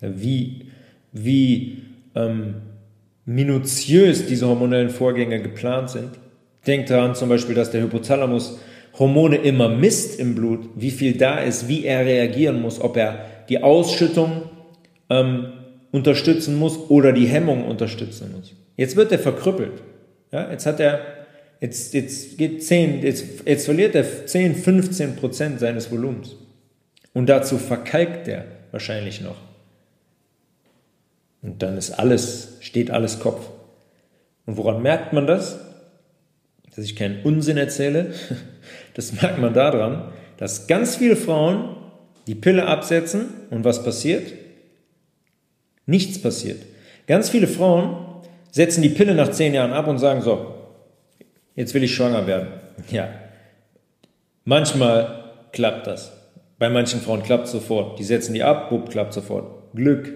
[0.01, 0.71] Wie,
[1.13, 1.83] wie
[2.15, 2.63] ähm,
[3.25, 6.11] minutiös diese hormonellen Vorgänge geplant sind.
[6.67, 8.59] Denkt daran zum Beispiel, dass der Hypothalamus
[8.99, 13.27] Hormone immer misst im Blut, wie viel da ist, wie er reagieren muss, ob er
[13.49, 14.43] die Ausschüttung
[15.11, 15.54] ähm,
[15.95, 18.53] unterstützen muss oder die Hemmung unterstützen muss.
[18.77, 19.81] Jetzt wird er verkrüppelt.
[20.33, 21.01] Ja, jetzt hat er,
[21.61, 26.35] jetzt, jetzt geht 10, jetzt, jetzt verliert er 10, 15 Prozent seines Volumens.
[27.13, 29.37] Und dazu verkalkt er wahrscheinlich noch.
[31.43, 33.49] Und dann ist alles, steht alles Kopf.
[34.47, 35.61] Und woran merkt man das?
[36.75, 38.13] Dass ich keinen Unsinn erzähle.
[38.95, 41.77] Das merkt man daran, dass ganz viele Frauen
[42.29, 44.33] die Pille absetzen und was passiert?
[45.87, 46.63] Nichts passiert.
[47.07, 47.97] Ganz viele Frauen
[48.51, 50.55] setzen die Pille nach zehn Jahren ab und sagen so,
[51.55, 52.49] jetzt will ich schwanger werden.
[52.91, 53.09] Ja,
[54.45, 56.13] manchmal klappt das.
[56.59, 58.01] Bei manchen Frauen klappt es sofort.
[58.01, 59.73] Die setzen die ab, bupp, klappt sofort.
[59.75, 60.13] Glück.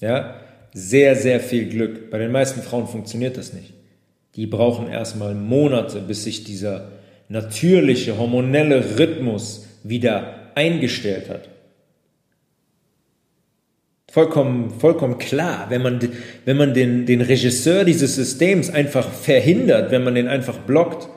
[0.00, 0.36] Ja,
[0.72, 2.10] sehr, sehr viel Glück.
[2.10, 3.72] Bei den meisten Frauen funktioniert das nicht.
[4.36, 6.92] Die brauchen erstmal Monate, bis sich dieser
[7.28, 11.48] natürliche, hormonelle Rhythmus wieder eingestellt hat.
[14.14, 15.98] Vollkommen, vollkommen klar, wenn man,
[16.44, 21.08] wenn man den, den Regisseur dieses Systems einfach verhindert, wenn man den einfach blockt,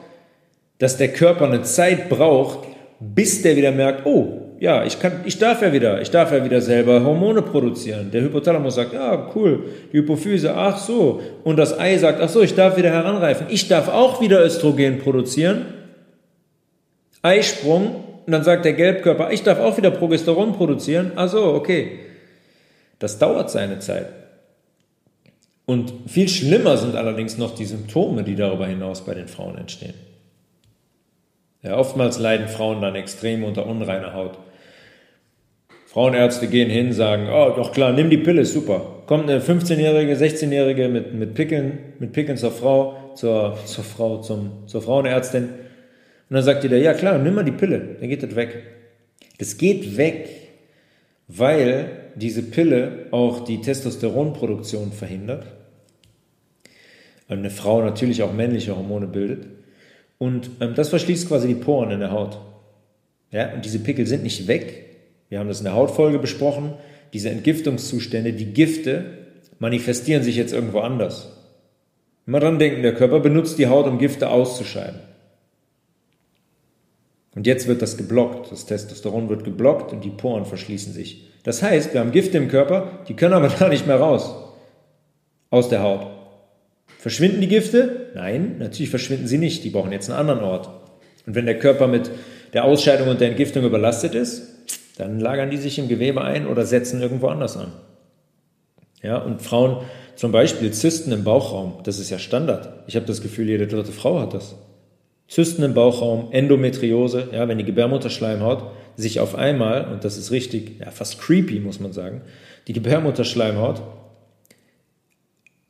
[0.80, 2.68] dass der Körper eine Zeit braucht,
[3.00, 6.44] bis der wieder merkt, oh, ja, ich kann, ich darf ja wieder, ich darf ja
[6.44, 8.10] wieder selber Hormone produzieren.
[8.10, 9.66] Der Hypothalamus sagt, ja, cool.
[9.94, 11.22] Die Hypophyse, ach so.
[11.44, 13.46] Und das Ei sagt, ach so, ich darf wieder heranreifen.
[13.52, 15.68] Ich darf auch wieder Östrogen produzieren.
[17.22, 21.12] Eisprung und dann sagt der Gelbkörper, ich darf auch wieder Progesteron produzieren.
[21.16, 22.07] Ach so, okay.
[23.00, 24.08] Das dauert seine Zeit.
[25.66, 29.94] Und viel schlimmer sind allerdings noch die Symptome, die darüber hinaus bei den Frauen entstehen.
[31.62, 34.38] Ja, oftmals leiden Frauen dann extrem unter unreiner Haut.
[35.88, 39.04] Frauenärzte gehen hin, sagen, oh, doch klar, nimm die Pille, super.
[39.08, 44.68] Kommt eine 15-Jährige, 16-Jährige mit, mit Pickeln, mit Pickeln zur Frau, zur, zur Frau, zum,
[44.68, 45.44] zur Frauenärztin.
[45.44, 45.50] Und
[46.30, 48.64] dann sagt da, ja klar, nimm mal die Pille, dann geht das weg.
[49.40, 50.30] Das geht weg,
[51.28, 55.46] weil diese Pille auch die Testosteronproduktion verhindert.
[57.28, 59.48] Eine Frau natürlich auch männliche Hormone bildet.
[60.18, 62.40] Und ähm, das verschließt quasi die Poren in der Haut.
[63.32, 64.86] Ja, und diese Pickel sind nicht weg.
[65.30, 66.74] Wir haben das in der Hautfolge besprochen.
[67.14, 69.28] Diese Entgiftungszustände, die Gifte,
[69.60, 71.30] manifestieren sich jetzt irgendwo anders.
[72.26, 75.00] Immer dran denken, der Körper benutzt die Haut, um Gifte auszuscheiden.
[77.36, 78.52] Und jetzt wird das geblockt.
[78.52, 81.28] Das Testosteron wird geblockt und die Poren verschließen sich.
[81.44, 84.36] Das heißt, wir haben Gifte im Körper, die können aber gar nicht mehr raus.
[85.50, 86.08] Aus der Haut.
[86.98, 88.12] Verschwinden die Gifte?
[88.16, 89.64] Nein, natürlich verschwinden sie nicht.
[89.64, 90.70] Die brauchen jetzt einen anderen Ort.
[91.26, 92.10] Und wenn der Körper mit
[92.54, 94.44] der Ausscheidung und der Entgiftung überlastet ist,
[94.98, 97.72] dann lagern die sich im Gewebe ein oder setzen irgendwo anders an.
[99.04, 102.70] Ja, und Frauen zum Beispiel Zysten im Bauchraum, das ist ja Standard.
[102.88, 104.56] Ich habe das Gefühl, jede dritte Frau hat das.
[105.28, 108.64] Zysten im Bauchraum, Endometriose, ja, wenn die Gebärmutterschleimhaut
[108.98, 112.22] sich auf einmal, und das ist richtig, ja, fast creepy, muss man sagen,
[112.68, 113.82] die Gebärmutterschleimhaut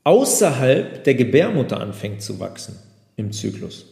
[0.03, 2.79] außerhalb der Gebärmutter anfängt zu wachsen
[3.17, 3.85] im Zyklus.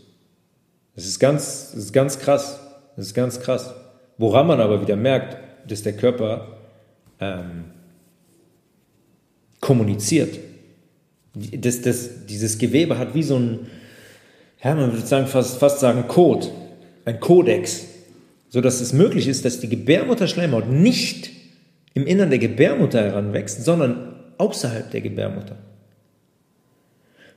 [0.95, 2.59] Das ist ganz, das ist ganz krass.
[2.95, 3.73] Das ist ganz krass.
[4.17, 5.37] Woran man aber wieder merkt,
[5.69, 6.57] dass der Körper
[7.19, 7.65] ähm,
[9.59, 10.39] kommuniziert.
[11.33, 13.67] Das, das, dieses Gewebe hat wie so ein,
[14.63, 16.47] ja, man würde sagen, fast, fast sagen Code,
[17.03, 17.85] ein Kodex,
[18.55, 21.29] sodass es möglich ist, dass die Gebärmutterschleimhaut nicht
[21.93, 25.57] im Innern der Gebärmutter heranwächst, sondern außerhalb der Gebärmutter.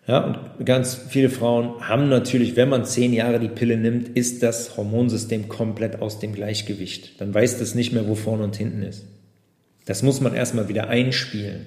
[0.06, 4.44] Ja, und ganz viele Frauen haben natürlich, wenn man zehn Jahre die Pille nimmt, ist
[4.44, 7.20] das Hormonsystem komplett aus dem Gleichgewicht.
[7.20, 9.04] Dann weiß das nicht mehr, wo vorne und hinten ist.
[9.86, 11.66] Das muss man erstmal wieder einspielen.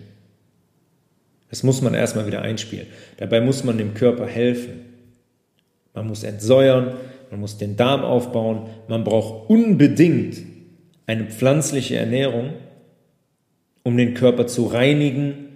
[1.49, 2.87] Das muss man erstmal wieder einspielen.
[3.17, 4.79] Dabei muss man dem Körper helfen.
[5.93, 6.93] Man muss entsäuern,
[7.31, 10.37] man muss den Darm aufbauen, man braucht unbedingt
[11.07, 12.53] eine pflanzliche Ernährung,
[13.83, 15.47] um den Körper zu reinigen,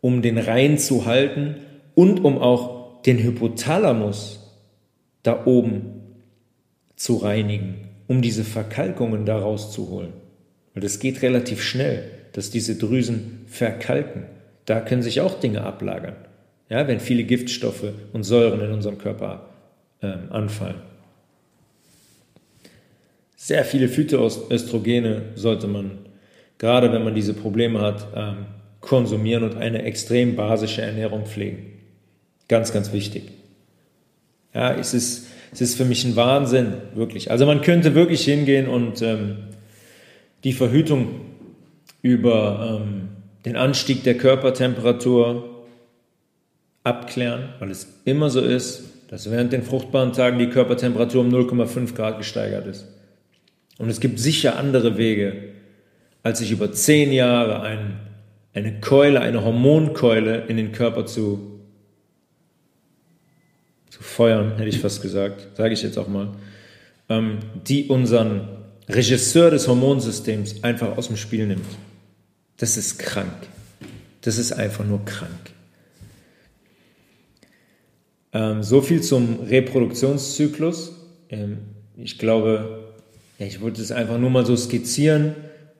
[0.00, 1.56] um den rein zu halten
[1.94, 4.40] und um auch den Hypothalamus
[5.22, 6.02] da oben
[6.96, 10.12] zu reinigen, um diese Verkalkungen da rauszuholen.
[10.72, 14.24] Weil das geht relativ schnell, dass diese Drüsen verkalken.
[14.66, 16.16] Da können sich auch Dinge ablagern,
[16.68, 19.48] ja, wenn viele Giftstoffe und Säuren in unserem Körper
[20.00, 20.93] ähm, anfallen.
[23.44, 25.98] Sehr viele Phytoöstrogene sollte man,
[26.56, 28.46] gerade wenn man diese Probleme hat, ähm,
[28.80, 31.66] konsumieren und eine extrem basische Ernährung pflegen.
[32.48, 33.24] Ganz, ganz wichtig.
[34.54, 37.30] Ja, es ist, es ist für mich ein Wahnsinn, wirklich.
[37.30, 39.36] Also man könnte wirklich hingehen und ähm,
[40.42, 41.08] die Verhütung
[42.00, 43.08] über ähm,
[43.44, 45.66] den Anstieg der Körpertemperatur
[46.82, 51.94] abklären, weil es immer so ist, dass während den fruchtbaren Tagen die Körpertemperatur um 0,5
[51.94, 52.93] Grad gesteigert ist.
[53.78, 55.50] Und es gibt sicher andere Wege,
[56.22, 57.98] als sich über zehn Jahre ein,
[58.52, 61.54] eine Keule, eine Hormonkeule in den Körper zu
[63.94, 66.32] zu feuern, hätte ich fast gesagt, sage ich jetzt auch mal,
[67.08, 68.48] ähm, die unseren
[68.88, 71.64] Regisseur des Hormonsystems einfach aus dem Spiel nimmt.
[72.56, 73.46] Das ist krank.
[74.22, 75.52] Das ist einfach nur krank.
[78.32, 80.96] Ähm, so viel zum Reproduktionszyklus.
[81.28, 81.58] Ähm,
[81.96, 82.83] ich glaube,
[83.46, 85.34] ich wollte es einfach nur mal so skizzieren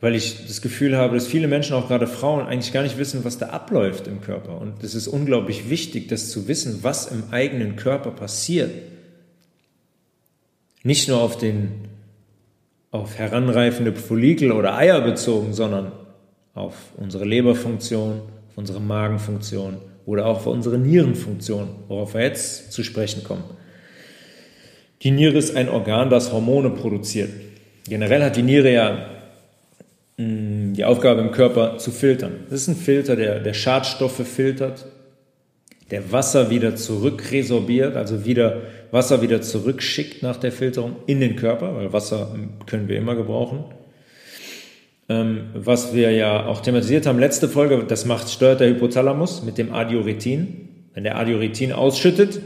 [0.05, 3.24] weil ich das Gefühl habe, dass viele Menschen, auch gerade Frauen, eigentlich gar nicht wissen,
[3.24, 4.61] was da abläuft im Körper.
[4.61, 8.70] Und es ist unglaublich wichtig, das zu wissen, was im eigenen Körper passiert.
[10.83, 11.88] Nicht nur auf den
[12.90, 15.92] auf heranreifende Follikel oder Eier bezogen, sondern
[16.53, 22.85] auf unsere Leberfunktion, auf unsere Magenfunktion oder auch auf unsere Nierenfunktion, worauf wir jetzt zu
[22.85, 23.44] sprechen kommen.
[25.00, 27.31] Die Niere ist ein Organ, das Hormone produziert.
[27.88, 29.14] Generell hat die Niere ja
[30.16, 32.33] Mm, die Aufgabe im Körper zu filtern.
[32.49, 34.87] Das ist ein Filter, der, der Schadstoffe filtert,
[35.90, 41.75] der Wasser wieder zurückresorbiert, also wieder Wasser wieder zurückschickt nach der Filterung in den Körper,
[41.75, 43.64] weil Wasser können wir immer gebrauchen.
[45.09, 49.59] Ähm, was wir ja auch thematisiert haben, letzte Folge, das macht, steuert der Hypothalamus mit
[49.59, 50.68] dem Adiuretin.
[50.94, 52.40] Wenn der Adiuretin ausschüttet,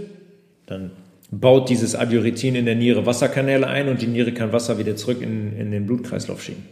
[0.64, 0.90] dann
[1.30, 5.20] baut dieses Adiuretin in der Niere Wasserkanäle ein und die Niere kann Wasser wieder zurück
[5.20, 6.64] in, in den Blutkreislauf schieben.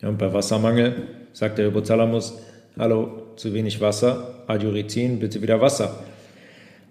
[0.00, 0.94] Ja, und bei Wassermangel
[1.32, 2.38] sagt der Hypothalamus,
[2.78, 6.02] hallo, zu wenig Wasser, Adiuretin, bitte wieder Wasser.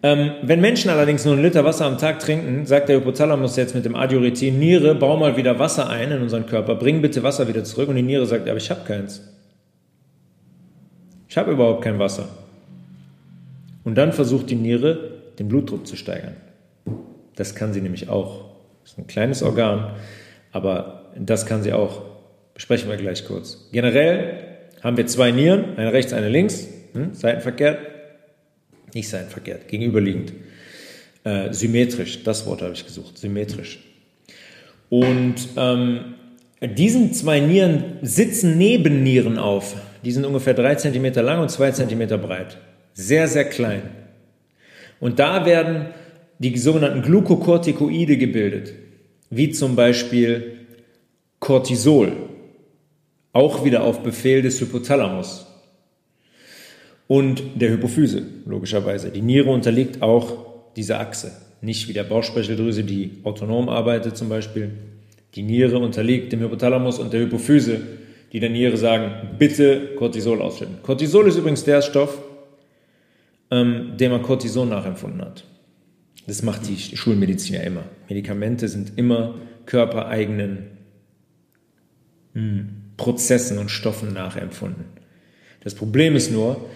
[0.01, 3.75] Ähm, wenn Menschen allerdings nur einen Liter Wasser am Tag trinken, sagt der Hypothalamus jetzt
[3.75, 7.47] mit dem Adiuretin, Niere, bau mal wieder Wasser ein in unseren Körper, bring bitte Wasser
[7.47, 7.89] wieder zurück.
[7.89, 9.21] Und die Niere sagt, aber ich habe keins.
[11.27, 12.29] Ich habe überhaupt kein Wasser.
[13.83, 16.35] Und dann versucht die Niere, den Blutdruck zu steigern.
[17.39, 18.45] Das kann sie nämlich auch.
[18.83, 19.95] Das ist ein kleines Organ,
[20.51, 22.01] aber das kann sie auch.
[22.53, 23.69] Besprechen wir gleich kurz.
[23.71, 24.43] Generell
[24.83, 27.79] haben wir zwei Nieren, eine rechts, eine links, hm, seitenverkehrt
[28.93, 30.33] nicht sein verkehrt, gegenüberliegend.
[31.23, 33.79] Äh, symmetrisch, das Wort habe ich gesucht, symmetrisch.
[34.89, 36.15] Und ähm,
[36.61, 39.75] diesen zwei Nieren sitzen Nebennieren auf.
[40.03, 42.57] Die sind ungefähr drei Zentimeter lang und zwei Zentimeter breit.
[42.93, 43.83] Sehr, sehr klein.
[44.99, 45.87] Und da werden
[46.39, 48.73] die sogenannten Glukokortikoide gebildet,
[49.29, 50.57] wie zum Beispiel
[51.39, 52.13] Cortisol,
[53.33, 55.45] auch wieder auf Befehl des Hypothalamus
[57.07, 59.11] und der Hypophyse, logischerweise.
[59.11, 61.31] Die Niere unterliegt auch dieser Achse.
[61.61, 64.71] Nicht wie der Bauchspeicheldrüse, die autonom arbeitet zum Beispiel.
[65.35, 67.81] Die Niere unterliegt dem Hypothalamus und der Hypophyse,
[68.31, 70.77] die der Niere sagen, bitte Cortisol ausschütten.
[70.83, 72.21] Cortisol ist übrigens der Stoff,
[73.51, 75.43] ähm, dem man Cortison nachempfunden hat.
[76.29, 77.85] Das macht die Schulmedizin ja immer.
[78.07, 79.33] Medikamente sind immer
[79.65, 80.77] körpereigenen
[82.33, 84.85] hm, Prozessen und Stoffen nachempfunden.
[85.63, 86.69] Das Problem ist nur,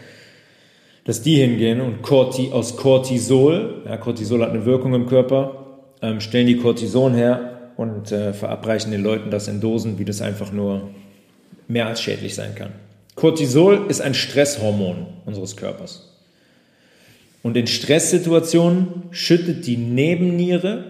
[1.05, 6.19] dass die hingehen und Corti, aus Cortisol, ja, Cortisol hat eine Wirkung im Körper, ähm,
[6.19, 10.51] stellen die Cortison her und äh, verabreichen den Leuten das in Dosen, wie das einfach
[10.51, 10.89] nur
[11.67, 12.71] mehr als schädlich sein kann.
[13.13, 16.12] Cortisol ist ein Stresshormon unseres Körpers.
[17.43, 20.85] Und in Stresssituationen schüttet die Nebenniere,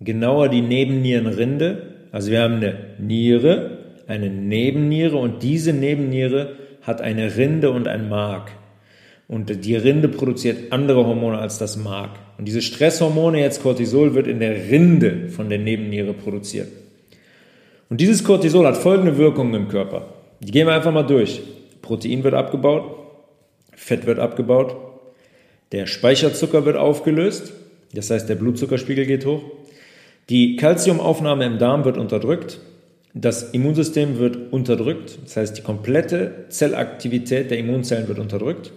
[0.00, 7.36] genauer die Nebennierenrinde, also wir haben eine Niere, eine Nebenniere und diese Nebenniere hat eine
[7.36, 8.52] Rinde und ein Mark.
[9.28, 12.10] Und die Rinde produziert andere Hormone als das Mark.
[12.38, 16.68] Und diese Stresshormone, jetzt Cortisol, wird in der Rinde von der Nebenniere produziert.
[17.88, 20.14] Und dieses Cortisol hat folgende Wirkungen im Körper.
[20.40, 21.40] Die gehen wir einfach mal durch.
[21.80, 22.96] Protein wird abgebaut,
[23.74, 24.76] Fett wird abgebaut,
[25.72, 27.52] der Speicherzucker wird aufgelöst,
[27.94, 29.42] das heißt der Blutzuckerspiegel geht hoch,
[30.28, 32.60] die Kalziumaufnahme im Darm wird unterdrückt,
[33.14, 38.72] das Immunsystem wird unterdrückt, das heißt die komplette Zellaktivität der Immunzellen wird unterdrückt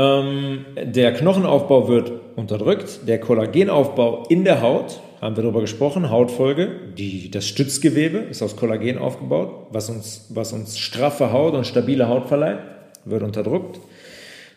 [0.00, 6.70] ähm, der Knochenaufbau wird unterdrückt, der Kollagenaufbau in der Haut, haben wir darüber gesprochen, Hautfolge,
[6.96, 12.08] die, das Stützgewebe ist aus Kollagen aufgebaut, was uns, was uns straffe Haut und stabile
[12.08, 12.60] Haut verleiht,
[13.04, 13.78] wird unterdrückt.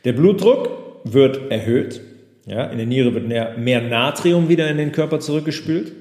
[0.05, 0.69] Der Blutdruck
[1.03, 2.01] wird erhöht,
[2.45, 5.93] ja, in der Niere wird mehr, mehr Natrium wieder in den Körper zurückgespült.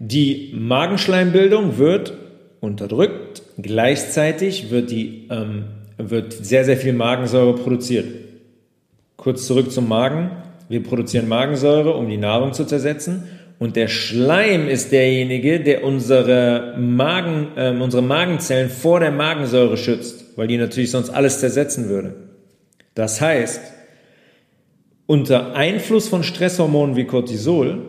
[0.00, 2.12] Die Magenschleimbildung wird
[2.60, 5.64] unterdrückt, gleichzeitig wird, die, ähm,
[5.96, 8.06] wird sehr, sehr viel Magensäure produziert.
[9.16, 10.30] Kurz zurück zum Magen.
[10.68, 13.24] Wir produzieren Magensäure, um die Nahrung zu zersetzen.
[13.58, 20.36] Und der Schleim ist derjenige, der unsere, Magen, äh, unsere Magenzellen vor der Magensäure schützt,
[20.36, 22.14] weil die natürlich sonst alles zersetzen würde.
[22.94, 23.60] Das heißt,
[25.08, 27.80] unter Einfluss von Stresshormonen wie Cortisol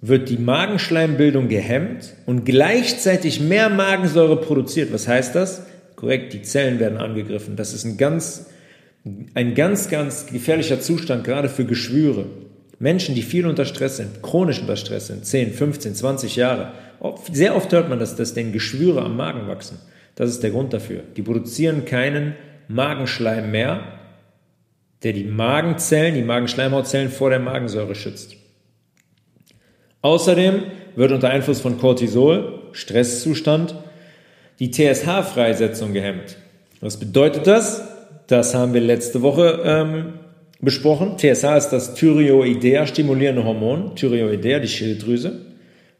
[0.00, 4.92] wird die Magenschleimbildung gehemmt und gleichzeitig mehr Magensäure produziert.
[4.92, 5.66] Was heißt das?
[5.96, 7.56] Korrekt, die Zellen werden angegriffen.
[7.56, 8.46] Das ist ein ganz
[9.34, 12.26] ein ganz, ganz gefährlicher Zustand, gerade für Geschwüre.
[12.78, 16.72] Menschen, die viel unter Stress sind, chronisch unter Stress sind, 10, 15, 20 Jahre.
[17.32, 19.78] Sehr oft hört man, dass, dass denen Geschwüre am Magen wachsen.
[20.14, 21.02] Das ist der Grund dafür.
[21.16, 22.36] Die produzieren keinen
[22.68, 23.99] Magenschleim mehr,
[25.02, 28.36] der die Magenzellen, die Magenschleimhautzellen vor der Magensäure schützt.
[30.02, 30.62] Außerdem
[30.96, 33.74] wird unter Einfluss von Cortisol, Stresszustand,
[34.58, 36.36] die TSH-Freisetzung gehemmt.
[36.80, 37.82] Was bedeutet das?
[38.26, 40.12] Das haben wir letzte Woche ähm,
[40.60, 41.16] besprochen.
[41.16, 45.40] TSH ist das Thyreoidea stimulierende Hormon, Thyreoidea, die Schilddrüse.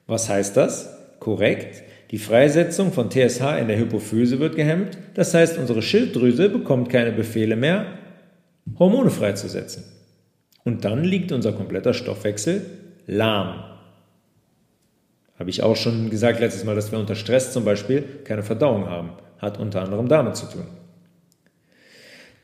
[0.06, 0.96] Was heißt das?
[1.18, 1.82] Korrekt.
[2.10, 4.98] Die Freisetzung von TSH in der Hypophyse wird gehemmt.
[5.14, 7.86] Das heißt, unsere Schilddrüse bekommt keine Befehle mehr,
[8.78, 9.84] Hormone freizusetzen.
[10.64, 12.64] Und dann liegt unser kompletter Stoffwechsel
[13.06, 13.64] lahm.
[15.38, 18.86] Habe ich auch schon gesagt letztes Mal, dass wir unter Stress zum Beispiel keine Verdauung
[18.88, 19.12] haben.
[19.38, 20.66] Hat unter anderem damit zu tun.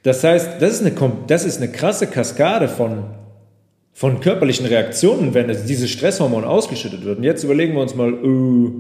[0.02, 3.04] Das heißt, das ist eine, das ist eine krasse Kaskade von,
[3.92, 7.18] von körperlichen Reaktionen, wenn dieses Stresshormon ausgeschüttet wird.
[7.18, 8.70] Und jetzt überlegen wir uns mal, äh,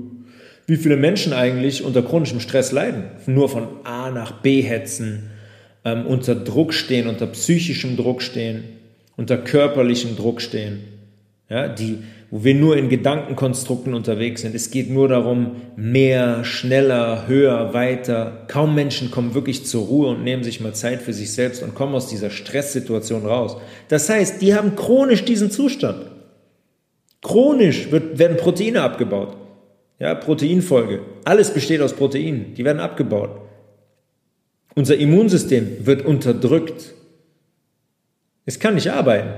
[0.66, 3.04] wie viele Menschen eigentlich unter chronischem Stress leiden.
[3.26, 5.30] Nur von A nach B hetzen,
[5.86, 8.64] ähm, unter Druck stehen, unter psychischem Druck stehen,
[9.16, 10.80] unter körperlichem Druck stehen.
[11.48, 14.52] ja, die, wo wir nur in Gedankenkonstrukten unterwegs sind.
[14.56, 18.46] Es geht nur darum, mehr, schneller, höher, weiter.
[18.48, 21.76] Kaum Menschen kommen wirklich zur Ruhe und nehmen sich mal Zeit für sich selbst und
[21.76, 23.56] kommen aus dieser Stresssituation raus.
[23.86, 26.06] Das heißt, die haben chronisch diesen Zustand.
[27.22, 29.36] Chronisch wird, werden Proteine abgebaut.
[30.00, 31.02] Ja, Proteinfolge.
[31.24, 32.54] Alles besteht aus Proteinen.
[32.54, 33.45] Die werden abgebaut.
[34.76, 36.92] Unser Immunsystem wird unterdrückt.
[38.44, 39.30] Es kann nicht arbeiten.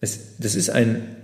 [0.00, 1.16] Es, das, ist ein,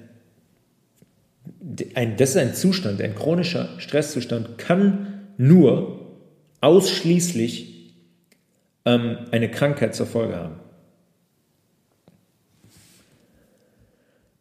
[1.95, 6.17] ein, das ist ein Zustand, ein chronischer Stresszustand kann nur
[6.63, 7.93] ausschließlich
[8.87, 10.57] ähm, eine Krankheit zur Folge haben.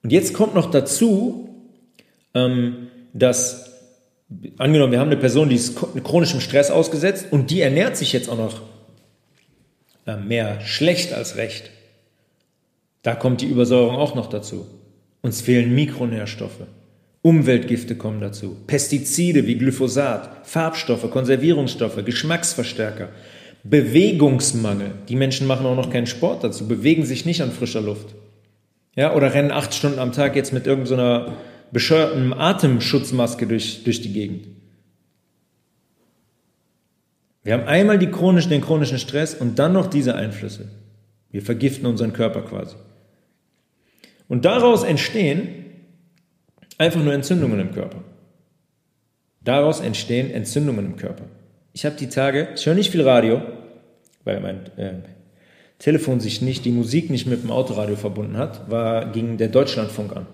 [0.01, 1.49] Und jetzt kommt noch dazu,
[2.33, 3.66] ähm, dass,
[4.57, 8.29] angenommen, wir haben eine Person, die ist chronischem Stress ausgesetzt und die ernährt sich jetzt
[8.29, 8.61] auch noch
[10.25, 11.69] mehr schlecht als recht.
[13.03, 14.65] Da kommt die Übersäuerung auch noch dazu.
[15.21, 16.65] Uns fehlen Mikronährstoffe.
[17.21, 18.55] Umweltgifte kommen dazu.
[18.67, 23.09] Pestizide wie Glyphosat, Farbstoffe, Konservierungsstoffe, Geschmacksverstärker.
[23.63, 24.91] Bewegungsmangel.
[25.09, 28.15] Die Menschen machen auch noch keinen Sport dazu, bewegen sich nicht an frischer Luft.
[28.95, 31.33] Ja, oder rennen acht Stunden am Tag jetzt mit irgendeiner so
[31.71, 34.47] bescheuerten Atemschutzmaske durch, durch die Gegend.
[37.43, 40.67] Wir haben einmal die chronischen, den chronischen Stress und dann noch diese Einflüsse.
[41.31, 42.75] Wir vergiften unseren Körper quasi.
[44.27, 45.65] Und daraus entstehen
[46.77, 48.03] einfach nur Entzündungen im Körper.
[49.41, 51.23] Daraus entstehen Entzündungen im Körper.
[51.71, 53.41] Ich habe die Tage, ich höre nicht viel Radio,
[54.25, 54.95] weil mein äh,
[55.79, 60.17] Telefon sich nicht, die Musik nicht mit dem Autoradio verbunden hat, war, ging der Deutschlandfunk
[60.17, 60.25] an.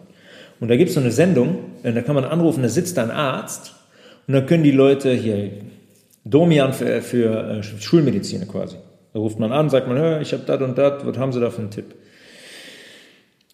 [0.63, 3.11] Und da gibt es so eine Sendung, äh, da kann man anrufen, da sitzt ein
[3.11, 3.73] Arzt
[4.27, 5.51] und da können die Leute hier,
[6.23, 8.77] Domian für, für äh, Schulmediziner quasi.
[9.11, 11.49] Da ruft man an, sagt man, ich habe das und das, was haben Sie da
[11.49, 11.93] für einen Tipp?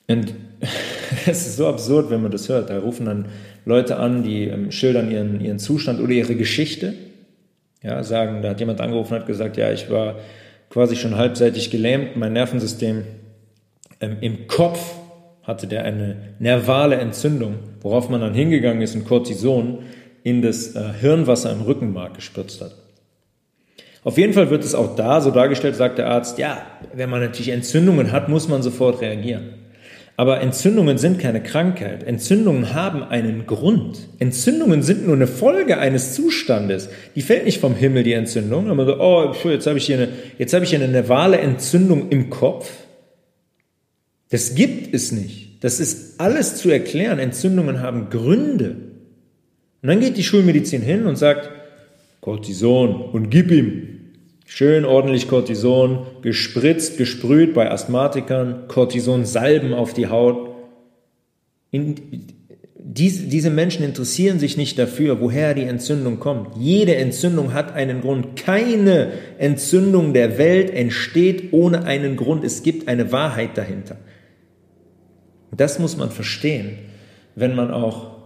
[0.07, 0.35] Und
[1.25, 2.69] es ist so absurd, wenn man das hört.
[2.69, 3.25] Da rufen dann
[3.65, 6.93] Leute an, die ähm, schildern ihren, ihren Zustand oder ihre Geschichte.
[7.81, 10.17] Ja, sagen, da hat jemand angerufen hat gesagt, ja, ich war
[10.69, 13.01] quasi schon halbseitig gelähmt, mein Nervensystem
[13.99, 14.98] ähm, im Kopf
[15.49, 19.79] hatte der eine nervale Entzündung, worauf man dann hingegangen ist und Cortison
[20.23, 22.75] in das äh, Hirnwasser im Rückenmark gespritzt hat.
[24.03, 26.61] Auf jeden Fall wird es auch da so dargestellt, sagt der Arzt, ja,
[26.93, 29.55] wenn man natürlich Entzündungen hat, muss man sofort reagieren.
[30.17, 32.03] Aber Entzündungen sind keine Krankheit.
[32.03, 34.09] Entzündungen haben einen Grund.
[34.19, 36.89] Entzündungen sind nur eine Folge eines Zustandes.
[37.15, 38.69] Die fällt nicht vom Himmel, die Entzündung.
[38.69, 42.09] Aber so, oh, jetzt habe ich hier eine, jetzt habe ich hier eine nervale Entzündung
[42.09, 42.69] im Kopf.
[44.29, 45.63] Das gibt es nicht.
[45.63, 47.19] Das ist alles zu erklären.
[47.19, 48.75] Entzündungen haben Gründe.
[49.81, 51.49] Und dann geht die Schulmedizin hin und sagt,
[52.21, 53.95] Cortison und gib ihm.
[54.45, 60.49] Schön ordentlich Cortison, gespritzt, gesprüht bei Asthmatikern, Cortison-Salben auf die Haut.
[61.71, 61.95] In,
[62.75, 66.57] diese, diese Menschen interessieren sich nicht dafür, woher die Entzündung kommt.
[66.57, 68.35] Jede Entzündung hat einen Grund.
[68.35, 72.43] Keine Entzündung der Welt entsteht ohne einen Grund.
[72.43, 73.97] Es gibt eine Wahrheit dahinter.
[75.51, 76.77] Das muss man verstehen,
[77.35, 78.19] wenn man auch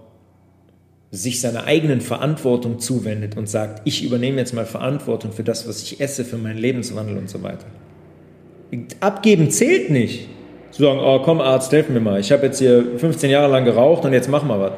[1.11, 5.83] sich seiner eigenen Verantwortung zuwendet und sagt, ich übernehme jetzt mal Verantwortung für das, was
[5.83, 7.67] ich esse, für meinen Lebenswandel und so weiter.
[8.99, 10.27] Abgeben zählt nicht.
[10.71, 13.63] Zu sagen, oh komm Arzt, helf mir mal, ich habe jetzt hier 15 Jahre lang
[13.63, 14.71] geraucht und jetzt mach mal was.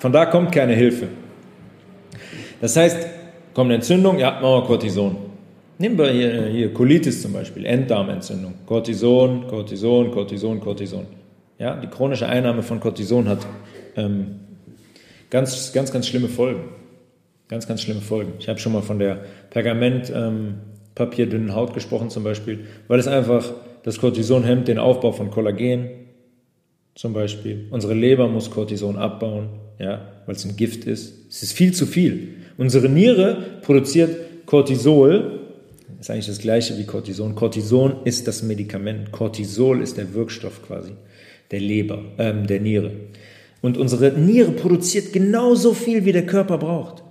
[0.00, 1.06] Von da kommt keine Hilfe.
[2.60, 3.06] Das heißt,
[3.54, 5.16] kommt eine Entzündung, ja, machen wir Cortison.
[5.78, 8.54] Nehmen wir hier, hier Colitis zum Beispiel, Enddarmentzündung.
[8.64, 11.06] Cortison, Cortison, Cortison, Cortison.
[11.58, 13.46] Ja, die chronische Einnahme von Cortison hat
[13.96, 14.40] ähm,
[15.30, 16.68] Ganz, ganz, ganz schlimme Folgen.
[17.48, 18.34] Ganz, ganz schlimme Folgen.
[18.38, 23.52] Ich habe schon mal von der Pergamentpapierdünnen ähm, Haut gesprochen zum Beispiel, weil es einfach,
[23.82, 25.90] das Cortison hemmt den Aufbau von Kollagen
[26.94, 27.66] zum Beispiel.
[27.70, 29.48] Unsere Leber muss Cortison abbauen,
[29.78, 31.28] ja, weil es ein Gift ist.
[31.28, 32.36] Es ist viel zu viel.
[32.56, 35.40] Unsere Niere produziert Cortisol,
[36.00, 37.34] ist eigentlich das gleiche wie Cortison.
[37.34, 39.12] Cortison ist das Medikament.
[39.12, 40.92] Cortisol ist der Wirkstoff quasi
[41.50, 42.92] der Leber, ähm, der Niere.
[43.62, 47.02] Und unsere Niere produziert genauso viel, wie der Körper braucht.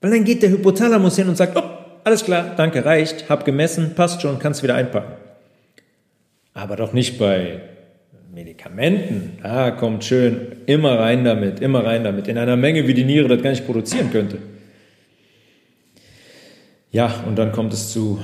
[0.00, 1.62] Weil dann geht der Hypothalamus hin und sagt, oh,
[2.04, 5.14] alles klar, danke, reicht, hab gemessen, passt schon, kannst wieder einpacken.
[6.54, 7.60] Aber doch nicht bei
[8.32, 9.38] Medikamenten.
[9.42, 12.28] Da kommt schön, immer rein damit, immer rein damit.
[12.28, 14.38] In einer Menge, wie die Niere das gar nicht produzieren könnte.
[16.90, 18.18] Ja, und dann kommt es zu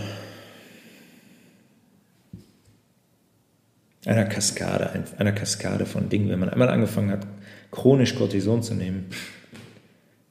[4.06, 6.30] einer Kaskade, einer Kaskade von Dingen.
[6.30, 7.26] Wenn man einmal angefangen hat,
[7.70, 9.06] chronisch Cortison zu nehmen,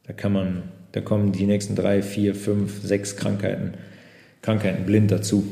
[0.06, 3.76] da kann man, da kommen die nächsten drei, vier, fünf, sechs Krankheiten,
[4.42, 5.48] Krankheiten blind dazu.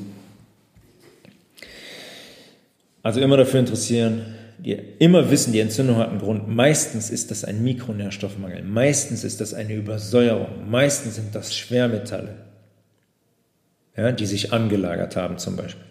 [3.03, 6.47] Also immer dafür interessieren, die immer wissen, die Entzündung hat einen Grund.
[6.47, 12.50] Meistens ist das ein Mikronährstoffmangel, meistens ist das eine Übersäuerung, meistens sind das Schwermetalle,
[13.95, 15.85] ja, die sich angelagert haben zum Beispiel.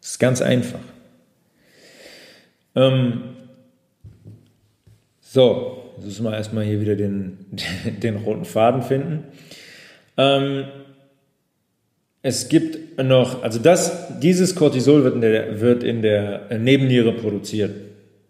[0.00, 0.80] Das ist ganz einfach.
[2.74, 3.22] Ähm,
[5.20, 7.46] so, jetzt müssen wir erstmal hier wieder den,
[8.02, 9.24] den roten Faden finden.
[10.16, 10.64] Ähm,
[12.22, 17.72] es gibt noch, also das, dieses Cortisol wird in der, wird in der Nebenniere produziert.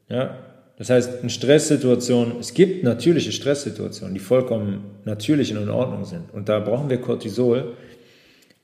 [0.08, 0.36] Ja?
[0.76, 6.32] Das heißt, in Stresssituationen, es gibt natürliche Stresssituationen, die vollkommen natürlich und in Ordnung sind.
[6.34, 7.74] Und da brauchen wir Cortisol.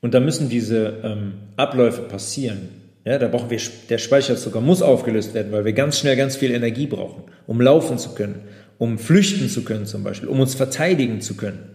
[0.03, 2.67] Und da müssen diese ähm, Abläufe passieren.
[3.05, 6.51] Ja, da brauchen wir, der Speicherzucker muss aufgelöst werden, weil wir ganz schnell ganz viel
[6.51, 8.41] Energie brauchen, um laufen zu können,
[8.77, 11.69] um flüchten zu können zum Beispiel, um uns verteidigen zu können.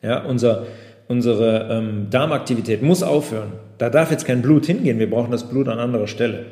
[0.00, 0.68] Ja, unser,
[1.08, 3.54] unsere ähm, Darmaktivität muss aufhören.
[3.78, 6.46] Da darf jetzt kein Blut hingehen, wir brauchen das Blut an anderer Stelle.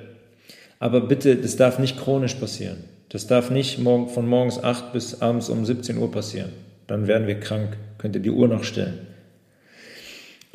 [0.80, 2.78] Aber bitte, das darf nicht chronisch passieren.
[3.08, 6.50] Das darf nicht morgen, von morgens 8 bis abends um 17 Uhr passieren.
[6.88, 7.76] Dann werden wir krank.
[7.98, 8.98] Könnt ihr die Uhr noch stellen.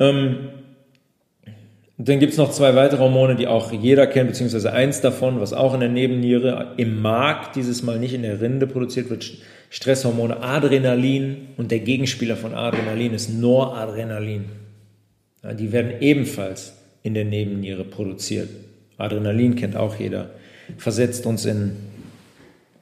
[0.00, 0.48] Ähm,
[1.96, 5.52] dann gibt es noch zwei weitere Hormone, die auch jeder kennt, beziehungsweise eins davon, was
[5.52, 9.30] auch in der Nebenniere im Mark, dieses Mal nicht in der Rinde produziert wird,
[9.70, 14.44] Stresshormone Adrenalin und der Gegenspieler von Adrenalin ist Noradrenalin.
[15.42, 18.48] Ja, die werden ebenfalls in der Nebenniere produziert.
[18.98, 20.30] Adrenalin kennt auch jeder.
[20.78, 21.76] Versetzt uns in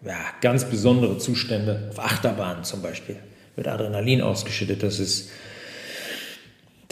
[0.04, 1.88] ja, ganz besondere Zustände.
[1.90, 3.16] Auf Achterbahnen zum Beispiel
[3.56, 4.82] wird Adrenalin ausgeschüttet.
[4.82, 5.30] Das ist,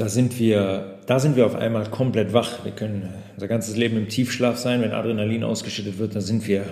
[0.00, 2.64] da sind wir, da sind wir auf einmal komplett wach.
[2.64, 4.80] Wir können unser ganzes Leben im Tiefschlaf sein.
[4.80, 6.64] Wenn Adrenalin ausgeschüttet wird, dann sind wir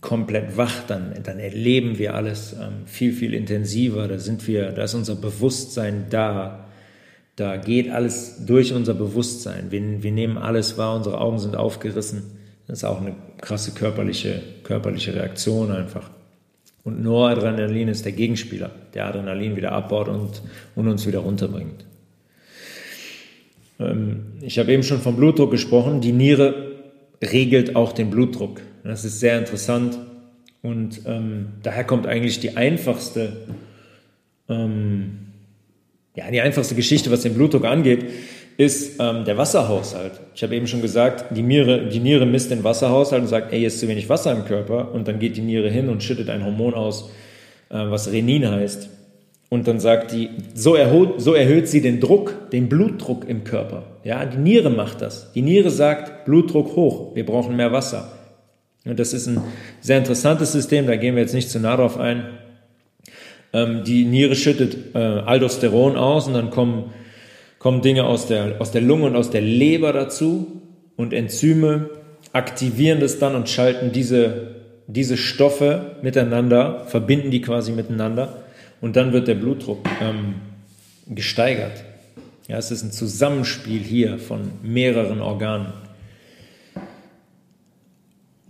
[0.00, 4.84] komplett wach, dann, dann erleben wir alles ähm, viel, viel intensiver, da sind wir, da
[4.84, 6.66] ist unser Bewusstsein da,
[7.36, 12.22] da geht alles durch unser Bewusstsein, wir, wir nehmen alles wahr, unsere Augen sind aufgerissen,
[12.66, 16.08] das ist auch eine krasse körperliche, körperliche Reaktion einfach.
[16.82, 20.40] Und Noradrenalin ist der Gegenspieler, der Adrenalin wieder abbaut und,
[20.74, 21.84] und uns wieder runterbringt.
[23.80, 26.00] Ähm, ich habe eben schon vom Blutdruck gesprochen.
[26.00, 26.72] Die Niere
[27.22, 28.60] regelt auch den Blutdruck.
[28.82, 29.98] Das ist sehr interessant
[30.64, 33.46] und ähm, daher kommt eigentlich die einfachste,
[34.48, 35.18] ähm,
[36.14, 38.06] ja, die einfachste Geschichte, was den Blutdruck angeht,
[38.56, 40.12] ist ähm, der Wasserhaushalt.
[40.34, 43.58] Ich habe eben schon gesagt, die Niere, die Niere misst den Wasserhaushalt und sagt, ey,
[43.58, 46.30] hier ist zu wenig Wasser im Körper und dann geht die Niere hin und schüttet
[46.30, 47.10] ein Hormon aus,
[47.68, 48.88] äh, was Renin heißt.
[49.54, 53.84] Und dann sagt die, so erhöht, so erhöht sie den Druck, den Blutdruck im Körper.
[54.02, 55.30] Ja, die Niere macht das.
[55.30, 58.10] Die Niere sagt, Blutdruck hoch, wir brauchen mehr Wasser.
[58.84, 59.40] Und das ist ein
[59.80, 62.30] sehr interessantes System, da gehen wir jetzt nicht zu nah drauf ein.
[63.52, 66.90] Ähm, die Niere schüttet äh, Aldosteron aus und dann kommen,
[67.60, 70.62] kommen Dinge aus der, aus der Lunge und aus der Leber dazu
[70.96, 71.90] und Enzyme
[72.32, 74.56] aktivieren das dann und schalten diese,
[74.88, 78.40] diese Stoffe miteinander, verbinden die quasi miteinander
[78.84, 80.34] und dann wird der Blutdruck ähm,
[81.06, 81.82] gesteigert.
[82.48, 85.72] Ja, es ist ein Zusammenspiel hier von mehreren Organen.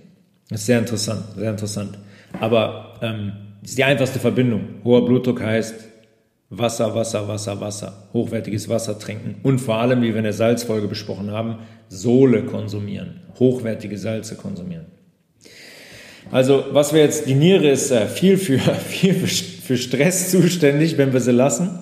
[0.50, 1.98] Das ist sehr interessant, sehr interessant.
[2.42, 3.32] Aber ähm,
[3.64, 4.82] ist die einfachste Verbindung.
[4.84, 5.76] Hoher Blutdruck heißt
[6.50, 8.10] Wasser, Wasser, Wasser, Wasser.
[8.14, 9.36] Hochwertiges Wasser trinken.
[9.44, 14.86] Und vor allem, wie wir in der Salzfolge besprochen haben, Sohle konsumieren hochwertige Salze konsumieren.
[16.32, 21.14] Also, was wir jetzt, die Niere ist äh, viel, für, viel für Stress zuständig, wenn
[21.14, 21.80] wir sie lassen.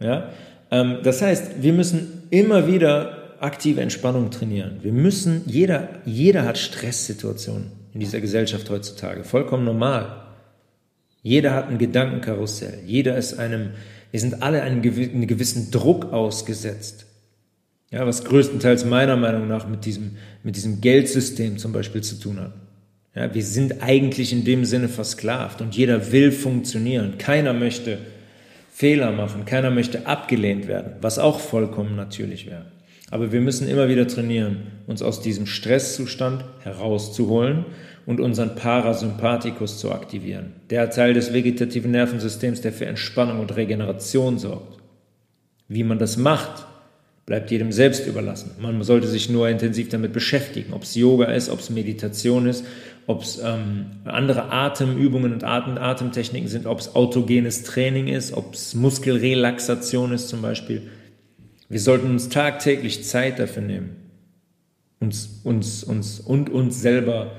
[0.00, 0.30] Ja?
[0.70, 4.78] Ähm, das heißt, wir müssen immer wieder aktive Entspannung trainieren.
[4.82, 9.22] Wir müssen, jeder, jeder hat Stresssituationen in dieser Gesellschaft heutzutage.
[9.22, 10.23] Vollkommen normal.
[11.24, 12.80] Jeder hat ein Gedankenkarussell.
[12.86, 13.70] Jeder ist einem,
[14.10, 17.06] wir sind alle einem gewissen Druck ausgesetzt.
[17.90, 22.40] Ja, was größtenteils meiner Meinung nach mit diesem, mit diesem Geldsystem zum Beispiel zu tun
[22.40, 22.52] hat.
[23.14, 27.16] Ja, wir sind eigentlich in dem Sinne versklavt und jeder will funktionieren.
[27.16, 27.98] Keiner möchte
[28.70, 32.66] Fehler machen, keiner möchte abgelehnt werden, was auch vollkommen natürlich wäre.
[33.10, 37.64] Aber wir müssen immer wieder trainieren, uns aus diesem Stresszustand herauszuholen
[38.06, 40.52] und unseren Parasympathikus zu aktivieren.
[40.70, 44.78] Der Teil des vegetativen Nervensystems, der für Entspannung und Regeneration sorgt.
[45.68, 46.66] Wie man das macht,
[47.26, 48.50] bleibt jedem selbst überlassen.
[48.60, 52.64] Man sollte sich nur intensiv damit beschäftigen, ob es Yoga ist, ob es Meditation ist,
[53.06, 58.54] ob es ähm, andere Atemübungen und Atem Atemtechniken sind, ob es autogenes Training ist, ob
[58.54, 60.82] es Muskelrelaxation ist zum Beispiel.
[61.70, 63.96] Wir sollten uns tagtäglich Zeit dafür nehmen,
[65.00, 67.32] uns, uns, uns und uns selber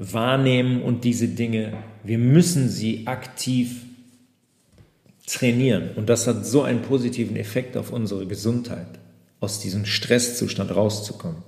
[0.00, 3.82] wahrnehmen und diese Dinge, wir müssen sie aktiv
[5.26, 5.90] trainieren.
[5.94, 8.88] Und das hat so einen positiven Effekt auf unsere Gesundheit,
[9.40, 11.42] aus diesem Stresszustand rauszukommen.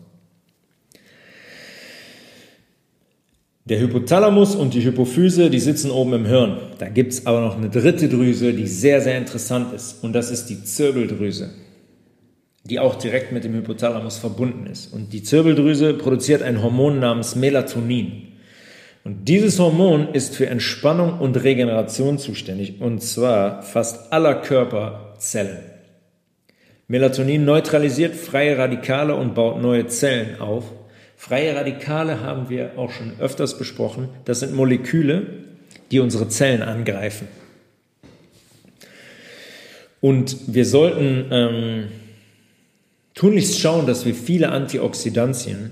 [3.64, 6.58] Der Hypothalamus und die Hypophyse, die sitzen oben im Hirn.
[6.78, 10.04] Da gibt es aber noch eine dritte Drüse, die sehr, sehr interessant ist.
[10.04, 11.50] Und das ist die Zirbeldrüse,
[12.64, 14.92] die auch direkt mit dem Hypothalamus verbunden ist.
[14.92, 18.31] Und die Zirbeldrüse produziert ein Hormon namens Melatonin.
[19.04, 25.58] Und dieses Hormon ist für Entspannung und Regeneration zuständig, und zwar fast aller Körperzellen.
[26.86, 30.64] Melatonin neutralisiert freie Radikale und baut neue Zellen auf
[31.22, 34.08] Freie Radikale haben wir auch schon öfters besprochen.
[34.24, 35.44] Das sind Moleküle,
[35.92, 37.28] die unsere Zellen angreifen.
[40.00, 41.88] Und wir sollten ähm,
[43.14, 45.70] tunlichst schauen, dass wir viele Antioxidantien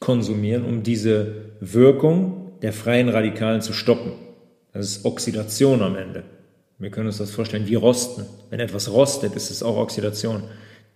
[0.00, 4.12] konsumieren, um diese Wirkung der freien Radikalen zu stoppen.
[4.72, 6.24] Das ist Oxidation am Ende.
[6.78, 8.24] Wir können uns das vorstellen wie Rosten.
[8.48, 10.42] Wenn etwas rostet, ist es auch Oxidation.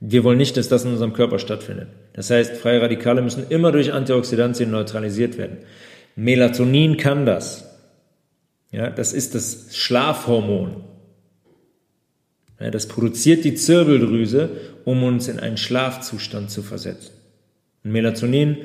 [0.01, 1.89] Wir wollen nicht, dass das in unserem Körper stattfindet.
[2.15, 5.59] Das heißt, freie Radikale müssen immer durch Antioxidantien neutralisiert werden.
[6.17, 7.71] Melatonin kann das.
[8.71, 10.85] Ja, das ist das Schlafhormon.
[12.61, 14.51] Ja, das produziert die Zirbeldrüse,
[14.85, 17.13] um uns in einen Schlafzustand zu versetzen.
[17.83, 18.57] Und Melatonin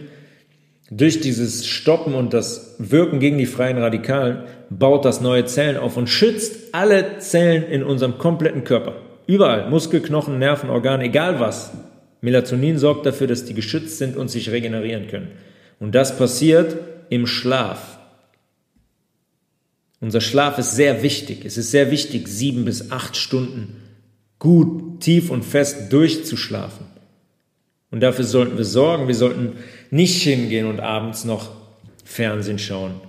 [0.92, 5.98] durch dieses Stoppen und das Wirken gegen die freien Radikalen baut das neue Zellen auf
[5.98, 8.96] und schützt alle Zellen in unserem kompletten Körper.
[9.28, 11.72] Überall, Muskel, Knochen, Nerven, Organe, egal was.
[12.22, 15.32] Melatonin sorgt dafür, dass die geschützt sind und sich regenerieren können.
[15.80, 16.76] Und das passiert
[17.10, 18.00] im Schlaf.
[20.02, 21.46] Unser Schlaf ist sehr wichtig.
[21.46, 23.84] Es ist sehr wichtig, sieben bis acht Stunden
[24.40, 26.86] gut, tief und fest durchzuschlafen.
[27.92, 29.08] Und dafür sollten wir sorgen.
[29.08, 29.58] Wir sollten
[29.92, 31.52] nicht hingehen und abends noch
[32.04, 33.02] Fernsehen schauen,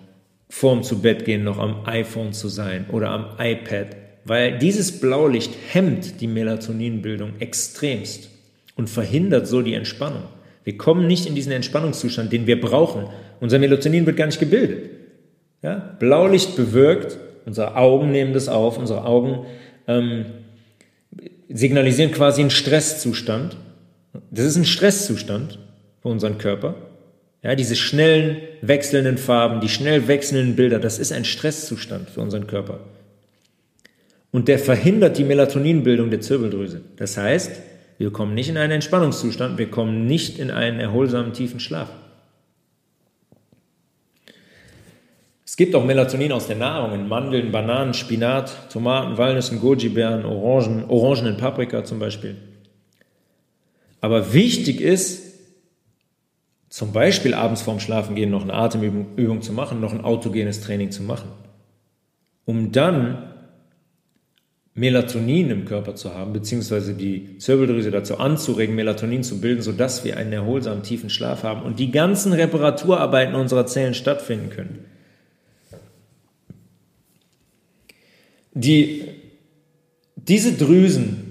[0.49, 5.53] vorm zu Bett gehen, noch am iPhone zu sein oder am iPad weil dieses Blaulicht
[5.73, 8.31] hemmt die Melatoninbildung extremst
[8.77, 10.25] und verhindert so die Entspannung.
[10.65, 13.07] Wir kommen nicht in diesen Entspannungszustand, den wir brauchen.
[13.41, 14.91] Unser Melatonin wird gar nicht gebildet.
[15.63, 15.97] Ja?
[15.99, 19.47] Blaulicht bewirkt, unsere Augen nehmen das auf, unsere Augen
[19.89, 20.27] ähm,
[21.49, 23.57] signalisieren quasi einen Stresszustand.
[24.31, 25.59] Das ist ein Stresszustand
[26.03, 26.75] für unseren Körper.
[27.43, 32.47] Ja, diese schnellen wechselnden Farben, die schnell wechselnden Bilder, das ist ein Stresszustand für unseren
[32.47, 32.81] Körper.
[34.31, 36.83] Und der verhindert die Melatoninbildung der Zirbeldrüse.
[36.97, 37.53] Das heißt,
[37.99, 41.89] wir kommen nicht in einen Entspannungszustand, wir kommen nicht in einen erholsamen tiefen Schlaf.
[45.45, 50.85] Es gibt auch Melatonin aus der Nahrung, in Mandeln, Bananen, Spinat, Tomaten, Walnüssen, Goji-Beeren, Orangen,
[50.89, 52.37] Orangen in Paprika zum Beispiel.
[54.01, 55.30] Aber wichtig ist,
[56.71, 61.03] zum Beispiel abends vorm Schlafengehen noch eine Atemübung zu machen, noch ein autogenes Training zu
[61.03, 61.29] machen,
[62.45, 63.31] um dann
[64.75, 70.17] Melatonin im Körper zu haben, beziehungsweise die Zirbeldrüse dazu anzuregen, Melatonin zu bilden, sodass wir
[70.17, 74.85] einen erholsamen tiefen Schlaf haben und die ganzen Reparaturarbeiten unserer Zellen stattfinden können.
[78.55, 79.07] Die,
[80.15, 81.30] diese Drüsen,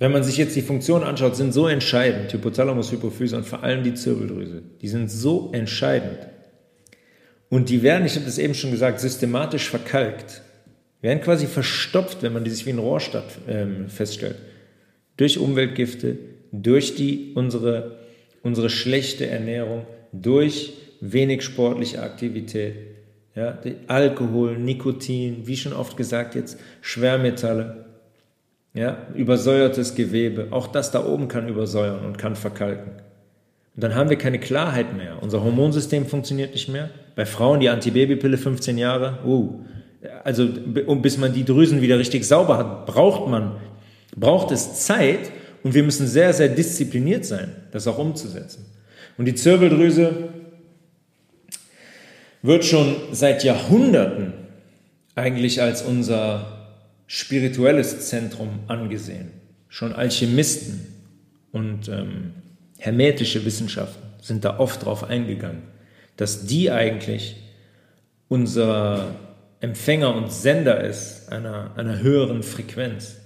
[0.00, 3.84] wenn man sich jetzt die Funktion anschaut, sind so entscheidend, Hypothalamus, Hypophyse und vor allem
[3.84, 6.26] die Zirbeldrüse, die sind so entscheidend.
[7.50, 10.42] Und die werden, ich habe das eben schon gesagt, systematisch verkalkt
[11.02, 14.36] werden quasi verstopft, wenn man die sich wie ein Rohrstadt ähm, feststellt.
[15.16, 16.18] Durch Umweltgifte,
[16.52, 17.98] durch die, unsere,
[18.42, 22.74] unsere schlechte Ernährung, durch wenig sportliche Aktivität.
[23.34, 27.89] Ja, Alkohol, Nikotin, wie schon oft gesagt jetzt, Schwermetalle,
[28.74, 32.92] ja, übersäuertes Gewebe, auch das da oben kann übersäuern und kann verkalken.
[33.74, 35.22] Und dann haben wir keine Klarheit mehr.
[35.22, 36.90] Unser Hormonsystem funktioniert nicht mehr.
[37.16, 39.64] Bei Frauen die Antibabypille 15 Jahre, uh,
[40.24, 43.56] also bis man die Drüsen wieder richtig sauber hat, braucht man,
[44.16, 45.30] braucht es Zeit
[45.62, 48.64] und wir müssen sehr, sehr diszipliniert sein, das auch umzusetzen.
[49.18, 50.30] Und die Zirbeldrüse
[52.42, 54.32] wird schon seit Jahrhunderten
[55.14, 56.59] eigentlich als unser
[57.12, 59.32] spirituelles Zentrum angesehen.
[59.68, 60.86] Schon Alchemisten
[61.50, 62.34] und ähm,
[62.78, 65.62] hermetische Wissenschaften sind da oft drauf eingegangen,
[66.16, 67.34] dass die eigentlich
[68.28, 69.16] unser
[69.58, 73.16] Empfänger und Sender ist einer, einer höheren Frequenz.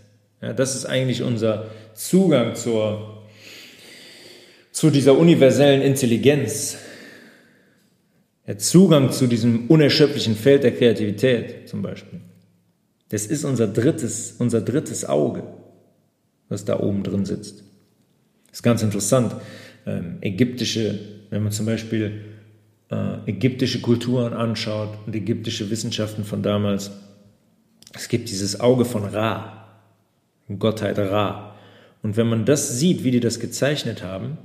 [0.41, 3.27] Ja, das ist eigentlich unser Zugang zur,
[4.73, 6.79] zu dieser universellen Intelligenz.
[8.47, 12.23] Der Zugang zu diesem unerschöpflichen Feld der Kreativität zum Beispiel.
[13.09, 15.45] Das ist unser drittes, unser drittes Auge,
[16.49, 17.63] was da oben drin sitzt.
[18.49, 19.35] Das ist ganz interessant.
[19.87, 20.99] Ähm, ägyptische,
[21.31, 22.25] wenn man zum Beispiel
[22.91, 26.91] äh, ägyptische Kulturen anschaut und ägyptische Wissenschaften von damals,
[27.97, 29.79] Es gibt dieses Auge von Ra,
[30.59, 31.55] Gottheit Ra.
[32.03, 34.39] Und wenn man das sieht, wie die das gezeichnet haben,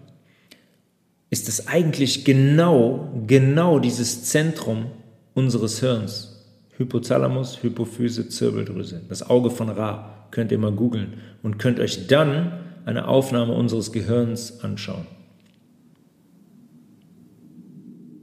[1.29, 4.91] ist es eigentlich genau, genau dieses Zentrum
[5.33, 6.38] unseres Hirns.
[6.79, 9.01] Hypothalamus, Hypophyse, Zirbeldrüse.
[9.09, 12.53] Das Auge von Ra könnt ihr mal googeln und könnt euch dann
[12.85, 15.05] eine Aufnahme unseres Gehirns anschauen.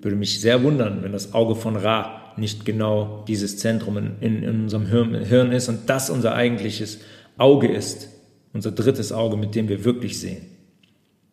[0.01, 4.63] Würde mich sehr wundern, wenn das Auge von Ra nicht genau dieses Zentrum in, in,
[4.63, 7.01] unserem Hirn, Hirn ist und das unser eigentliches
[7.37, 8.09] Auge ist,
[8.55, 10.47] unser drittes Auge, mit dem wir wirklich sehen.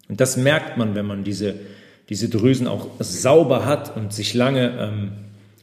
[0.09, 1.55] Und das merkt man, wenn man diese,
[2.09, 5.11] diese Drüsen auch sauber hat und sich lange ähm,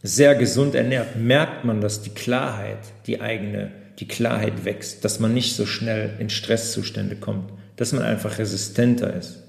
[0.03, 5.35] sehr gesund ernährt, merkt man, dass die Klarheit, die eigene, die Klarheit wächst, dass man
[5.35, 9.43] nicht so schnell in Stresszustände kommt, dass man einfach resistenter ist,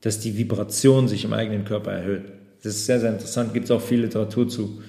[0.00, 2.24] dass die Vibration sich im eigenen Körper erhöht.
[2.62, 4.82] Das ist sehr, sehr interessant, gibt es auch viel Literatur zu.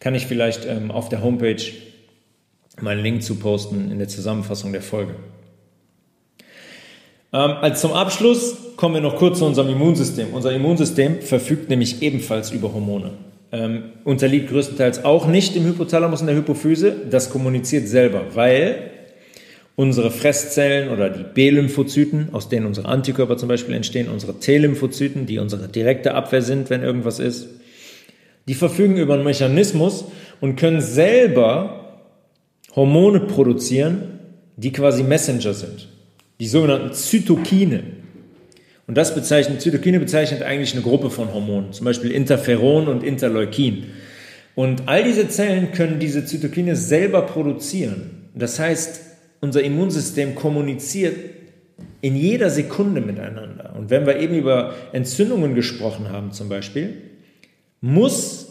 [0.00, 1.62] Kann ich vielleicht ähm, auf der Homepage
[2.80, 5.14] meinen Link zu posten in der Zusammenfassung der Folge.
[7.32, 10.32] Ähm, als zum Abschluss kommen wir noch kurz zu unserem Immunsystem.
[10.32, 13.12] Unser Immunsystem verfügt nämlich ebenfalls über Hormone.
[13.52, 16.94] Ähm, unterliegt größtenteils auch nicht im Hypothalamus und der Hypophyse.
[17.10, 18.90] Das kommuniziert selber, weil
[19.74, 25.38] unsere Fresszellen oder die B-Lymphozyten, aus denen unsere Antikörper zum Beispiel entstehen, unsere T-Lymphozyten, die
[25.38, 27.48] unsere direkte Abwehr sind, wenn irgendwas ist,
[28.46, 30.04] die verfügen über einen Mechanismus
[30.40, 32.02] und können selber
[32.76, 34.20] Hormone produzieren,
[34.56, 35.88] die quasi Messenger sind.
[36.38, 37.82] Die sogenannten Zytokine.
[38.90, 43.84] Und das bezeichnet, Zytokine bezeichnet eigentlich eine Gruppe von Hormonen, zum Beispiel Interferon und Interleukin.
[44.56, 48.30] Und all diese Zellen können diese Zytokine selber produzieren.
[48.34, 49.00] Das heißt,
[49.40, 51.14] unser Immunsystem kommuniziert
[52.00, 53.76] in jeder Sekunde miteinander.
[53.78, 56.94] Und wenn wir eben über Entzündungen gesprochen haben zum Beispiel,
[57.80, 58.48] muss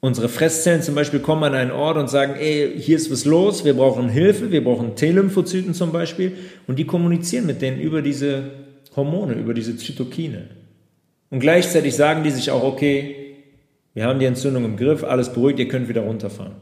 [0.00, 3.64] unsere Fresszellen zum Beispiel kommen an einen Ort und sagen, ey, hier ist was los,
[3.64, 6.32] wir brauchen Hilfe, wir brauchen T-Lymphozyten zum Beispiel
[6.66, 8.50] und die kommunizieren mit denen über diese
[9.00, 10.48] Hormone, über diese Zytokine.
[11.30, 13.34] Und gleichzeitig sagen die sich auch, okay,
[13.94, 16.52] wir haben die Entzündung im Griff, alles beruhigt, ihr könnt wieder runterfahren.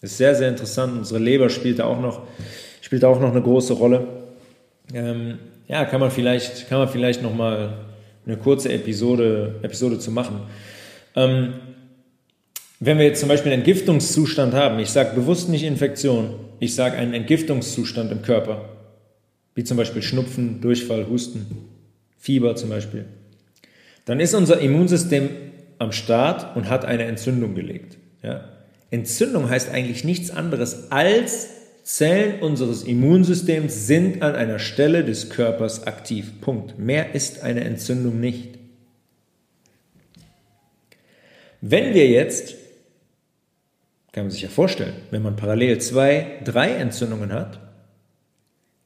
[0.00, 0.92] Das ist sehr, sehr interessant.
[0.98, 2.22] Unsere Leber spielt da auch noch,
[2.80, 4.06] spielt auch noch eine große Rolle.
[4.92, 7.78] Ähm, ja, kann man vielleicht, kann man vielleicht noch mal
[8.26, 10.40] eine kurze Episode, Episode zu machen.
[11.16, 11.54] Ähm,
[12.80, 16.96] wenn wir jetzt zum Beispiel einen Entgiftungszustand haben, ich sage bewusst nicht Infektion, ich sage
[16.96, 18.68] einen Entgiftungszustand im Körper,
[19.54, 21.46] wie zum Beispiel Schnupfen, Durchfall, Husten,
[22.24, 23.04] Fieber zum Beispiel,
[24.06, 25.28] dann ist unser Immunsystem
[25.78, 27.98] am Start und hat eine Entzündung gelegt.
[28.22, 28.48] Ja?
[28.90, 31.50] Entzündung heißt eigentlich nichts anderes als
[31.82, 36.40] Zellen unseres Immunsystems sind an einer Stelle des Körpers aktiv.
[36.40, 36.78] Punkt.
[36.78, 38.58] Mehr ist eine Entzündung nicht.
[41.60, 42.54] Wenn wir jetzt,
[44.12, 47.60] kann man sich ja vorstellen, wenn man parallel zwei, drei Entzündungen hat,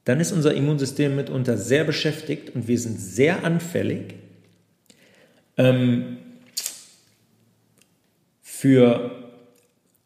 [0.09, 4.15] dann ist unser Immunsystem mitunter sehr beschäftigt und wir sind sehr anfällig
[5.55, 6.17] ähm,
[8.41, 9.11] für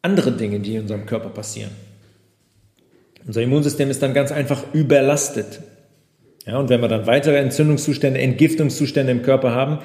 [0.02, 1.70] andere Dinge, die in unserem Körper passieren.
[3.26, 5.60] Unser Immunsystem ist dann ganz einfach überlastet.
[6.44, 9.78] Ja, und wenn wir dann weitere Entzündungszustände, Entgiftungszustände im Körper haben,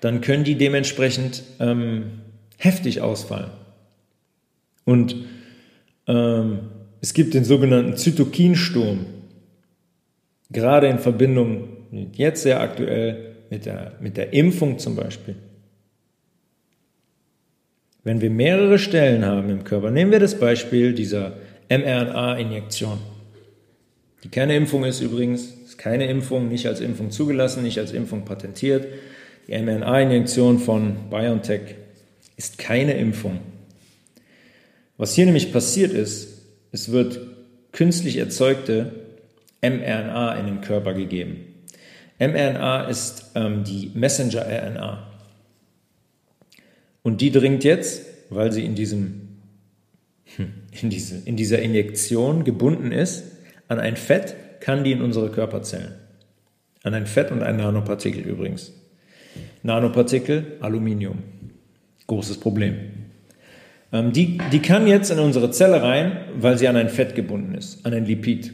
[0.00, 2.22] dann können die dementsprechend ähm,
[2.56, 3.50] heftig ausfallen.
[4.86, 5.16] Und
[6.06, 6.60] ähm,
[7.02, 9.04] es gibt den sogenannten Zytokinsturm,
[10.50, 11.68] gerade in Verbindung
[12.12, 15.36] jetzt sehr aktuell mit der, mit der Impfung zum Beispiel.
[18.04, 21.34] Wenn wir mehrere Stellen haben im Körper, nehmen wir das Beispiel dieser
[21.68, 22.98] mRNA-Injektion.
[24.22, 28.24] Die keine Impfung ist übrigens, ist keine Impfung, nicht als Impfung zugelassen, nicht als Impfung
[28.24, 28.86] patentiert.
[29.48, 31.74] Die mRNA-Injektion von BioNTech
[32.36, 33.40] ist keine Impfung.
[34.96, 36.42] Was hier nämlich passiert ist,
[36.72, 37.20] es wird
[37.72, 39.05] künstlich erzeugte
[39.62, 41.54] mRNA in den Körper gegeben.
[42.18, 45.06] mRNA ist ähm, die Messenger-RNA.
[47.02, 49.28] Und die dringt jetzt, weil sie in, diesem,
[50.36, 53.24] hm, in, diese, in dieser Injektion gebunden ist,
[53.68, 55.94] an ein Fett, kann die in unsere Körperzellen.
[56.82, 58.72] An ein Fett und ein Nanopartikel übrigens.
[59.62, 61.18] Nanopartikel, Aluminium.
[62.06, 62.76] Großes Problem.
[63.92, 67.54] Ähm, die, die kann jetzt in unsere Zelle rein, weil sie an ein Fett gebunden
[67.54, 68.52] ist, an ein Lipid.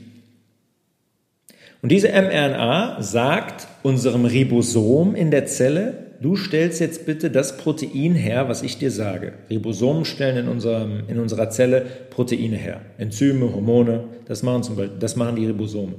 [1.82, 8.14] Und diese mRNA sagt unserem Ribosom in der Zelle, du stellst jetzt bitte das Protein
[8.14, 9.32] her, was ich dir sage.
[9.50, 12.82] Ribosomen stellen in, unserem, in unserer Zelle Proteine her.
[12.98, 15.94] Enzyme, Hormone, das machen, zum Beispiel, das machen die Ribosome.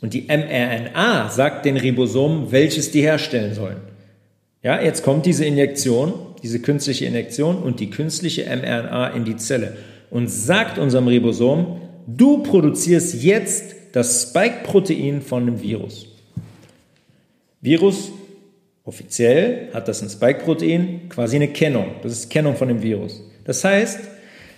[0.00, 3.76] Und die mRNA sagt den Ribosomen, welches die herstellen sollen.
[4.64, 6.12] Ja, jetzt kommt diese Injektion,
[6.42, 9.76] diese künstliche Injektion und die künstliche mRNA in die Zelle.
[10.10, 16.06] und sagt unserem Ribosom, du produzierst jetzt das Spike-Protein von dem Virus.
[17.60, 18.10] Virus,
[18.84, 21.96] offiziell hat das ein Spike-Protein, quasi eine Kennung.
[22.02, 23.22] Das ist Kennung von dem Virus.
[23.44, 24.00] Das heißt,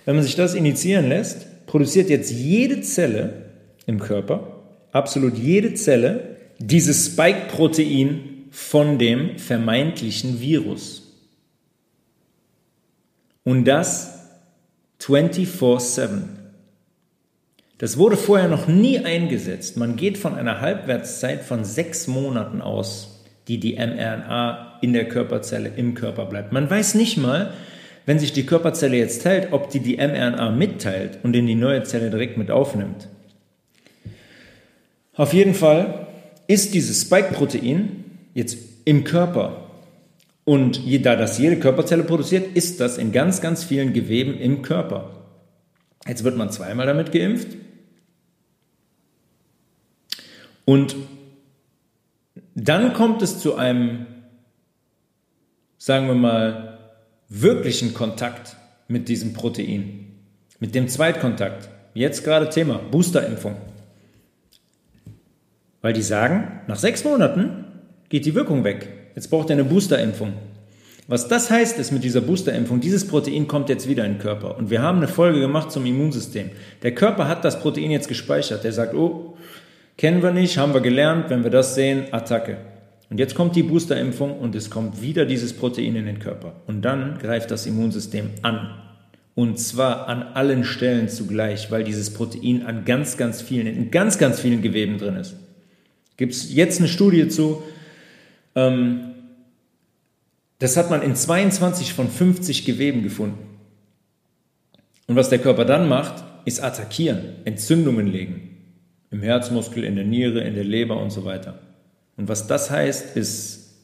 [0.05, 3.51] wenn man sich das initiieren lässt, produziert jetzt jede Zelle
[3.87, 4.63] im Körper,
[4.93, 11.03] absolut jede Zelle, dieses Spike-Protein von dem vermeintlichen Virus.
[13.45, 14.13] Und das
[15.01, 16.42] 24-7.
[17.79, 19.77] Das wurde vorher noch nie eingesetzt.
[19.77, 25.73] Man geht von einer Halbwertszeit von sechs Monaten aus, die die mRNA in der Körperzelle
[25.77, 26.53] im Körper bleibt.
[26.53, 27.53] Man weiß nicht mal,
[28.07, 31.83] wenn sich die Körperzelle jetzt teilt, ob die die mRNA mitteilt und in die neue
[31.83, 33.09] Zelle direkt mit aufnimmt.
[35.15, 36.07] Auf jeden Fall
[36.47, 38.05] ist dieses Spike-Protein
[38.35, 39.69] jetzt im Körper.
[40.45, 45.22] Und da das jede Körperzelle produziert, ist das in ganz, ganz vielen Geweben im Körper.
[46.07, 47.57] Jetzt wird man zweimal damit geimpft.
[50.65, 50.97] Und
[52.55, 54.07] dann kommt es zu einem,
[55.79, 56.79] sagen wir mal,
[57.29, 58.57] wirklichen Kontakt
[58.89, 60.13] mit diesem Protein,
[60.59, 61.69] mit dem Zweitkontakt.
[61.95, 63.57] Jetzt gerade Thema Boosterimpfung.
[65.81, 67.65] Weil die sagen, nach sechs Monaten
[68.09, 68.89] geht die Wirkung weg.
[69.15, 70.35] Jetzt braucht er eine Boosterimpfung.
[71.13, 74.57] Was das heißt, ist mit dieser Boosterimpfung, dieses Protein kommt jetzt wieder in den Körper.
[74.57, 76.49] Und wir haben eine Folge gemacht zum Immunsystem.
[76.83, 78.65] Der Körper hat das Protein jetzt gespeichert.
[78.65, 79.37] Der sagt, oh,
[79.99, 82.57] kennen wir nicht, haben wir gelernt, wenn wir das sehen, Attacke.
[83.11, 86.55] Und jetzt kommt die Boosterimpfung und es kommt wieder dieses Protein in den Körper.
[86.67, 88.71] Und dann greift das Immunsystem an.
[89.35, 94.17] Und zwar an allen Stellen zugleich, weil dieses Protein an ganz, ganz vielen, in ganz,
[94.17, 95.37] ganz vielen Geweben drin ist.
[96.17, 97.63] Gibt es jetzt eine Studie zu,
[98.55, 99.12] ähm,
[100.63, 103.39] das hat man in 22 von 50 Geweben gefunden.
[105.09, 108.59] Und was der Körper dann macht, ist attackieren, Entzündungen legen.
[109.11, 111.59] Im Herzmuskel, in der Niere, in der Leber und so weiter.
[112.17, 113.75] Und was das heißt, ist,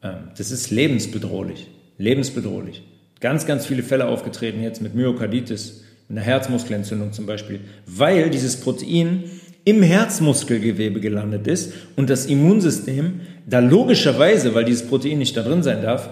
[0.00, 1.68] äh, das ist lebensbedrohlich.
[1.96, 2.82] Lebensbedrohlich.
[3.20, 9.30] Ganz, ganz viele Fälle aufgetreten jetzt mit Myokarditis, einer Herzmuskelentzündung zum Beispiel, weil dieses Protein
[9.66, 15.64] im Herzmuskelgewebe gelandet ist und das Immunsystem da logischerweise, weil dieses Protein nicht da drin
[15.64, 16.08] sein darf,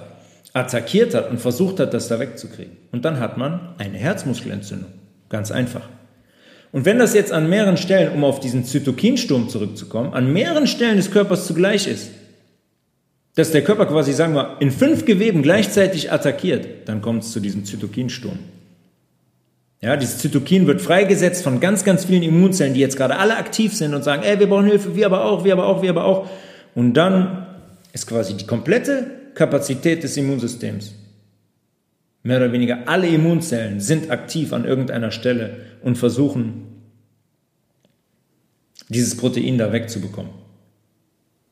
[0.53, 2.73] attackiert hat und versucht hat, das da wegzukriegen.
[2.91, 4.91] Und dann hat man eine Herzmuskelentzündung.
[5.29, 5.89] Ganz einfach.
[6.73, 10.97] Und wenn das jetzt an mehreren Stellen, um auf diesen Zytokinsturm zurückzukommen, an mehreren Stellen
[10.97, 12.11] des Körpers zugleich ist,
[13.37, 17.39] dass der Körper quasi, sagen wir, in fünf Geweben gleichzeitig attackiert, dann kommt es zu
[17.39, 18.39] diesem Zytokinsturm.
[19.85, 23.77] Ja, dieses Zytokin wird freigesetzt von ganz, ganz vielen Immunzellen, die jetzt gerade alle aktiv
[23.77, 26.05] sind und sagen, ey, wir brauchen Hilfe, wir aber auch, wir aber auch, wir aber
[26.05, 26.27] auch.
[26.75, 27.47] Und dann
[27.93, 30.95] ist quasi die komplette Kapazität des Immunsystems
[32.23, 36.63] Mehr oder weniger alle Immunzellen sind aktiv an irgendeiner Stelle und versuchen,
[38.89, 40.33] dieses Protein da wegzubekommen.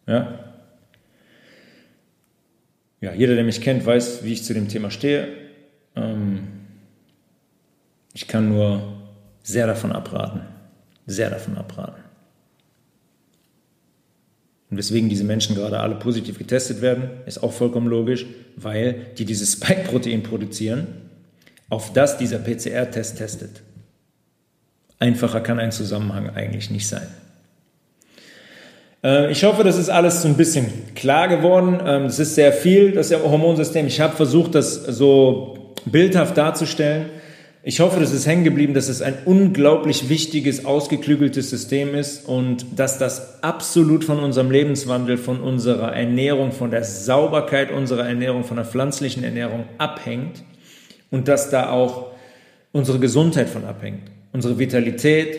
[0.06, 0.38] Ja?
[3.02, 5.28] Ja, jeder, der mich kennt, weiß, wie ich zu dem Thema stehe.
[8.12, 8.82] Ähm, ich kann nur
[9.42, 10.42] sehr davon abraten.
[11.06, 12.02] Sehr davon abraten.
[14.70, 18.24] Und weswegen diese Menschen gerade alle positiv getestet werden, ist auch vollkommen logisch,
[18.56, 20.86] weil die dieses Spike-Protein produzieren,
[21.68, 23.62] auf das dieser PCR-Test testet.
[24.98, 27.06] Einfacher kann ein Zusammenhang eigentlich nicht sein.
[29.02, 31.80] Äh, ich hoffe, das ist alles so ein bisschen klar geworden.
[31.84, 33.86] Ähm, es ist sehr viel, das Hormonsystem.
[33.86, 37.10] Ich habe versucht, das so bildhaft darzustellen.
[37.64, 42.66] Ich hoffe, das ist hängen geblieben, dass es ein unglaublich wichtiges, ausgeklügeltes System ist und
[42.74, 48.56] dass das absolut von unserem Lebenswandel, von unserer Ernährung, von der Sauberkeit unserer Ernährung, von
[48.56, 50.42] der pflanzlichen Ernährung abhängt
[51.12, 52.10] und dass da auch
[52.72, 54.10] unsere Gesundheit von abhängt.
[54.32, 55.38] Unsere Vitalität,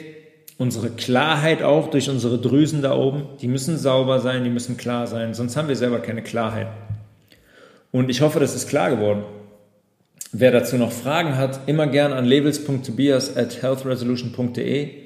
[0.57, 5.07] unsere Klarheit auch durch unsere Drüsen da oben, die müssen sauber sein, die müssen klar
[5.07, 6.67] sein, sonst haben wir selber keine Klarheit.
[7.91, 9.23] Und ich hoffe, das ist klar geworden.
[10.31, 15.03] Wer dazu noch Fragen hat, immer gern an labels.tobias at healthresolution.de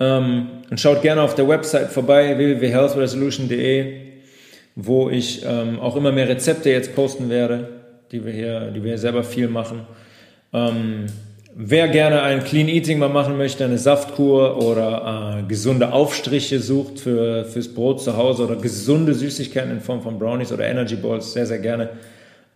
[0.00, 4.00] ähm, und schaut gerne auf der Website vorbei, www.healthresolution.de,
[4.74, 7.68] wo ich ähm, auch immer mehr Rezepte jetzt posten werde,
[8.10, 9.86] die wir hier, die wir selber viel machen.
[10.52, 11.06] Ähm,
[11.54, 17.00] wer gerne ein Clean Eating mal machen möchte, eine Saftkur oder äh, gesunde Aufstriche sucht
[17.00, 21.32] für, fürs Brot zu Hause oder gesunde Süßigkeiten in Form von Brownies oder Energy Balls,
[21.32, 21.90] sehr, sehr gerne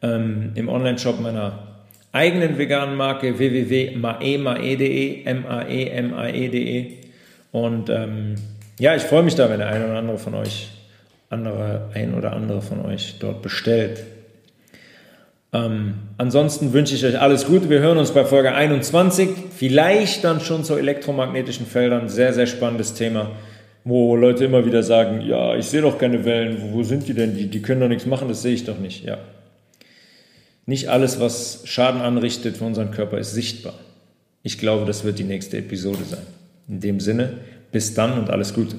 [0.03, 1.68] ähm, im Online-Shop meiner
[2.13, 6.87] eigenen veganen Marke www.maemae.de, M-A-E-M-A-E.de.
[7.53, 8.35] Und ähm,
[8.79, 10.71] ja, ich freue mich da, wenn der eine oder andere von euch,
[11.31, 14.05] andere, ein oder andere von euch dort bestellt.
[15.53, 17.71] Ähm, ansonsten wünsche ich euch alles Gute.
[17.71, 19.31] Wir hören uns bei Folge 21.
[19.57, 22.09] Vielleicht dann schon zu elektromagnetischen Feldern.
[22.09, 23.31] Sehr, sehr spannendes Thema,
[23.85, 26.59] wo Leute immer wieder sagen, ja, ich sehe doch keine Wellen.
[26.61, 27.35] Wo, wo sind die denn?
[27.35, 29.05] Die, die können doch nichts machen, das sehe ich doch nicht.
[29.05, 29.19] Ja.
[30.69, 33.73] Nicht alles, was Schaden anrichtet für unseren Körper, ist sichtbar.
[34.43, 36.27] Ich glaube, das wird die nächste Episode sein.
[36.69, 37.39] In dem Sinne,
[37.73, 38.77] bis dann und alles Gute.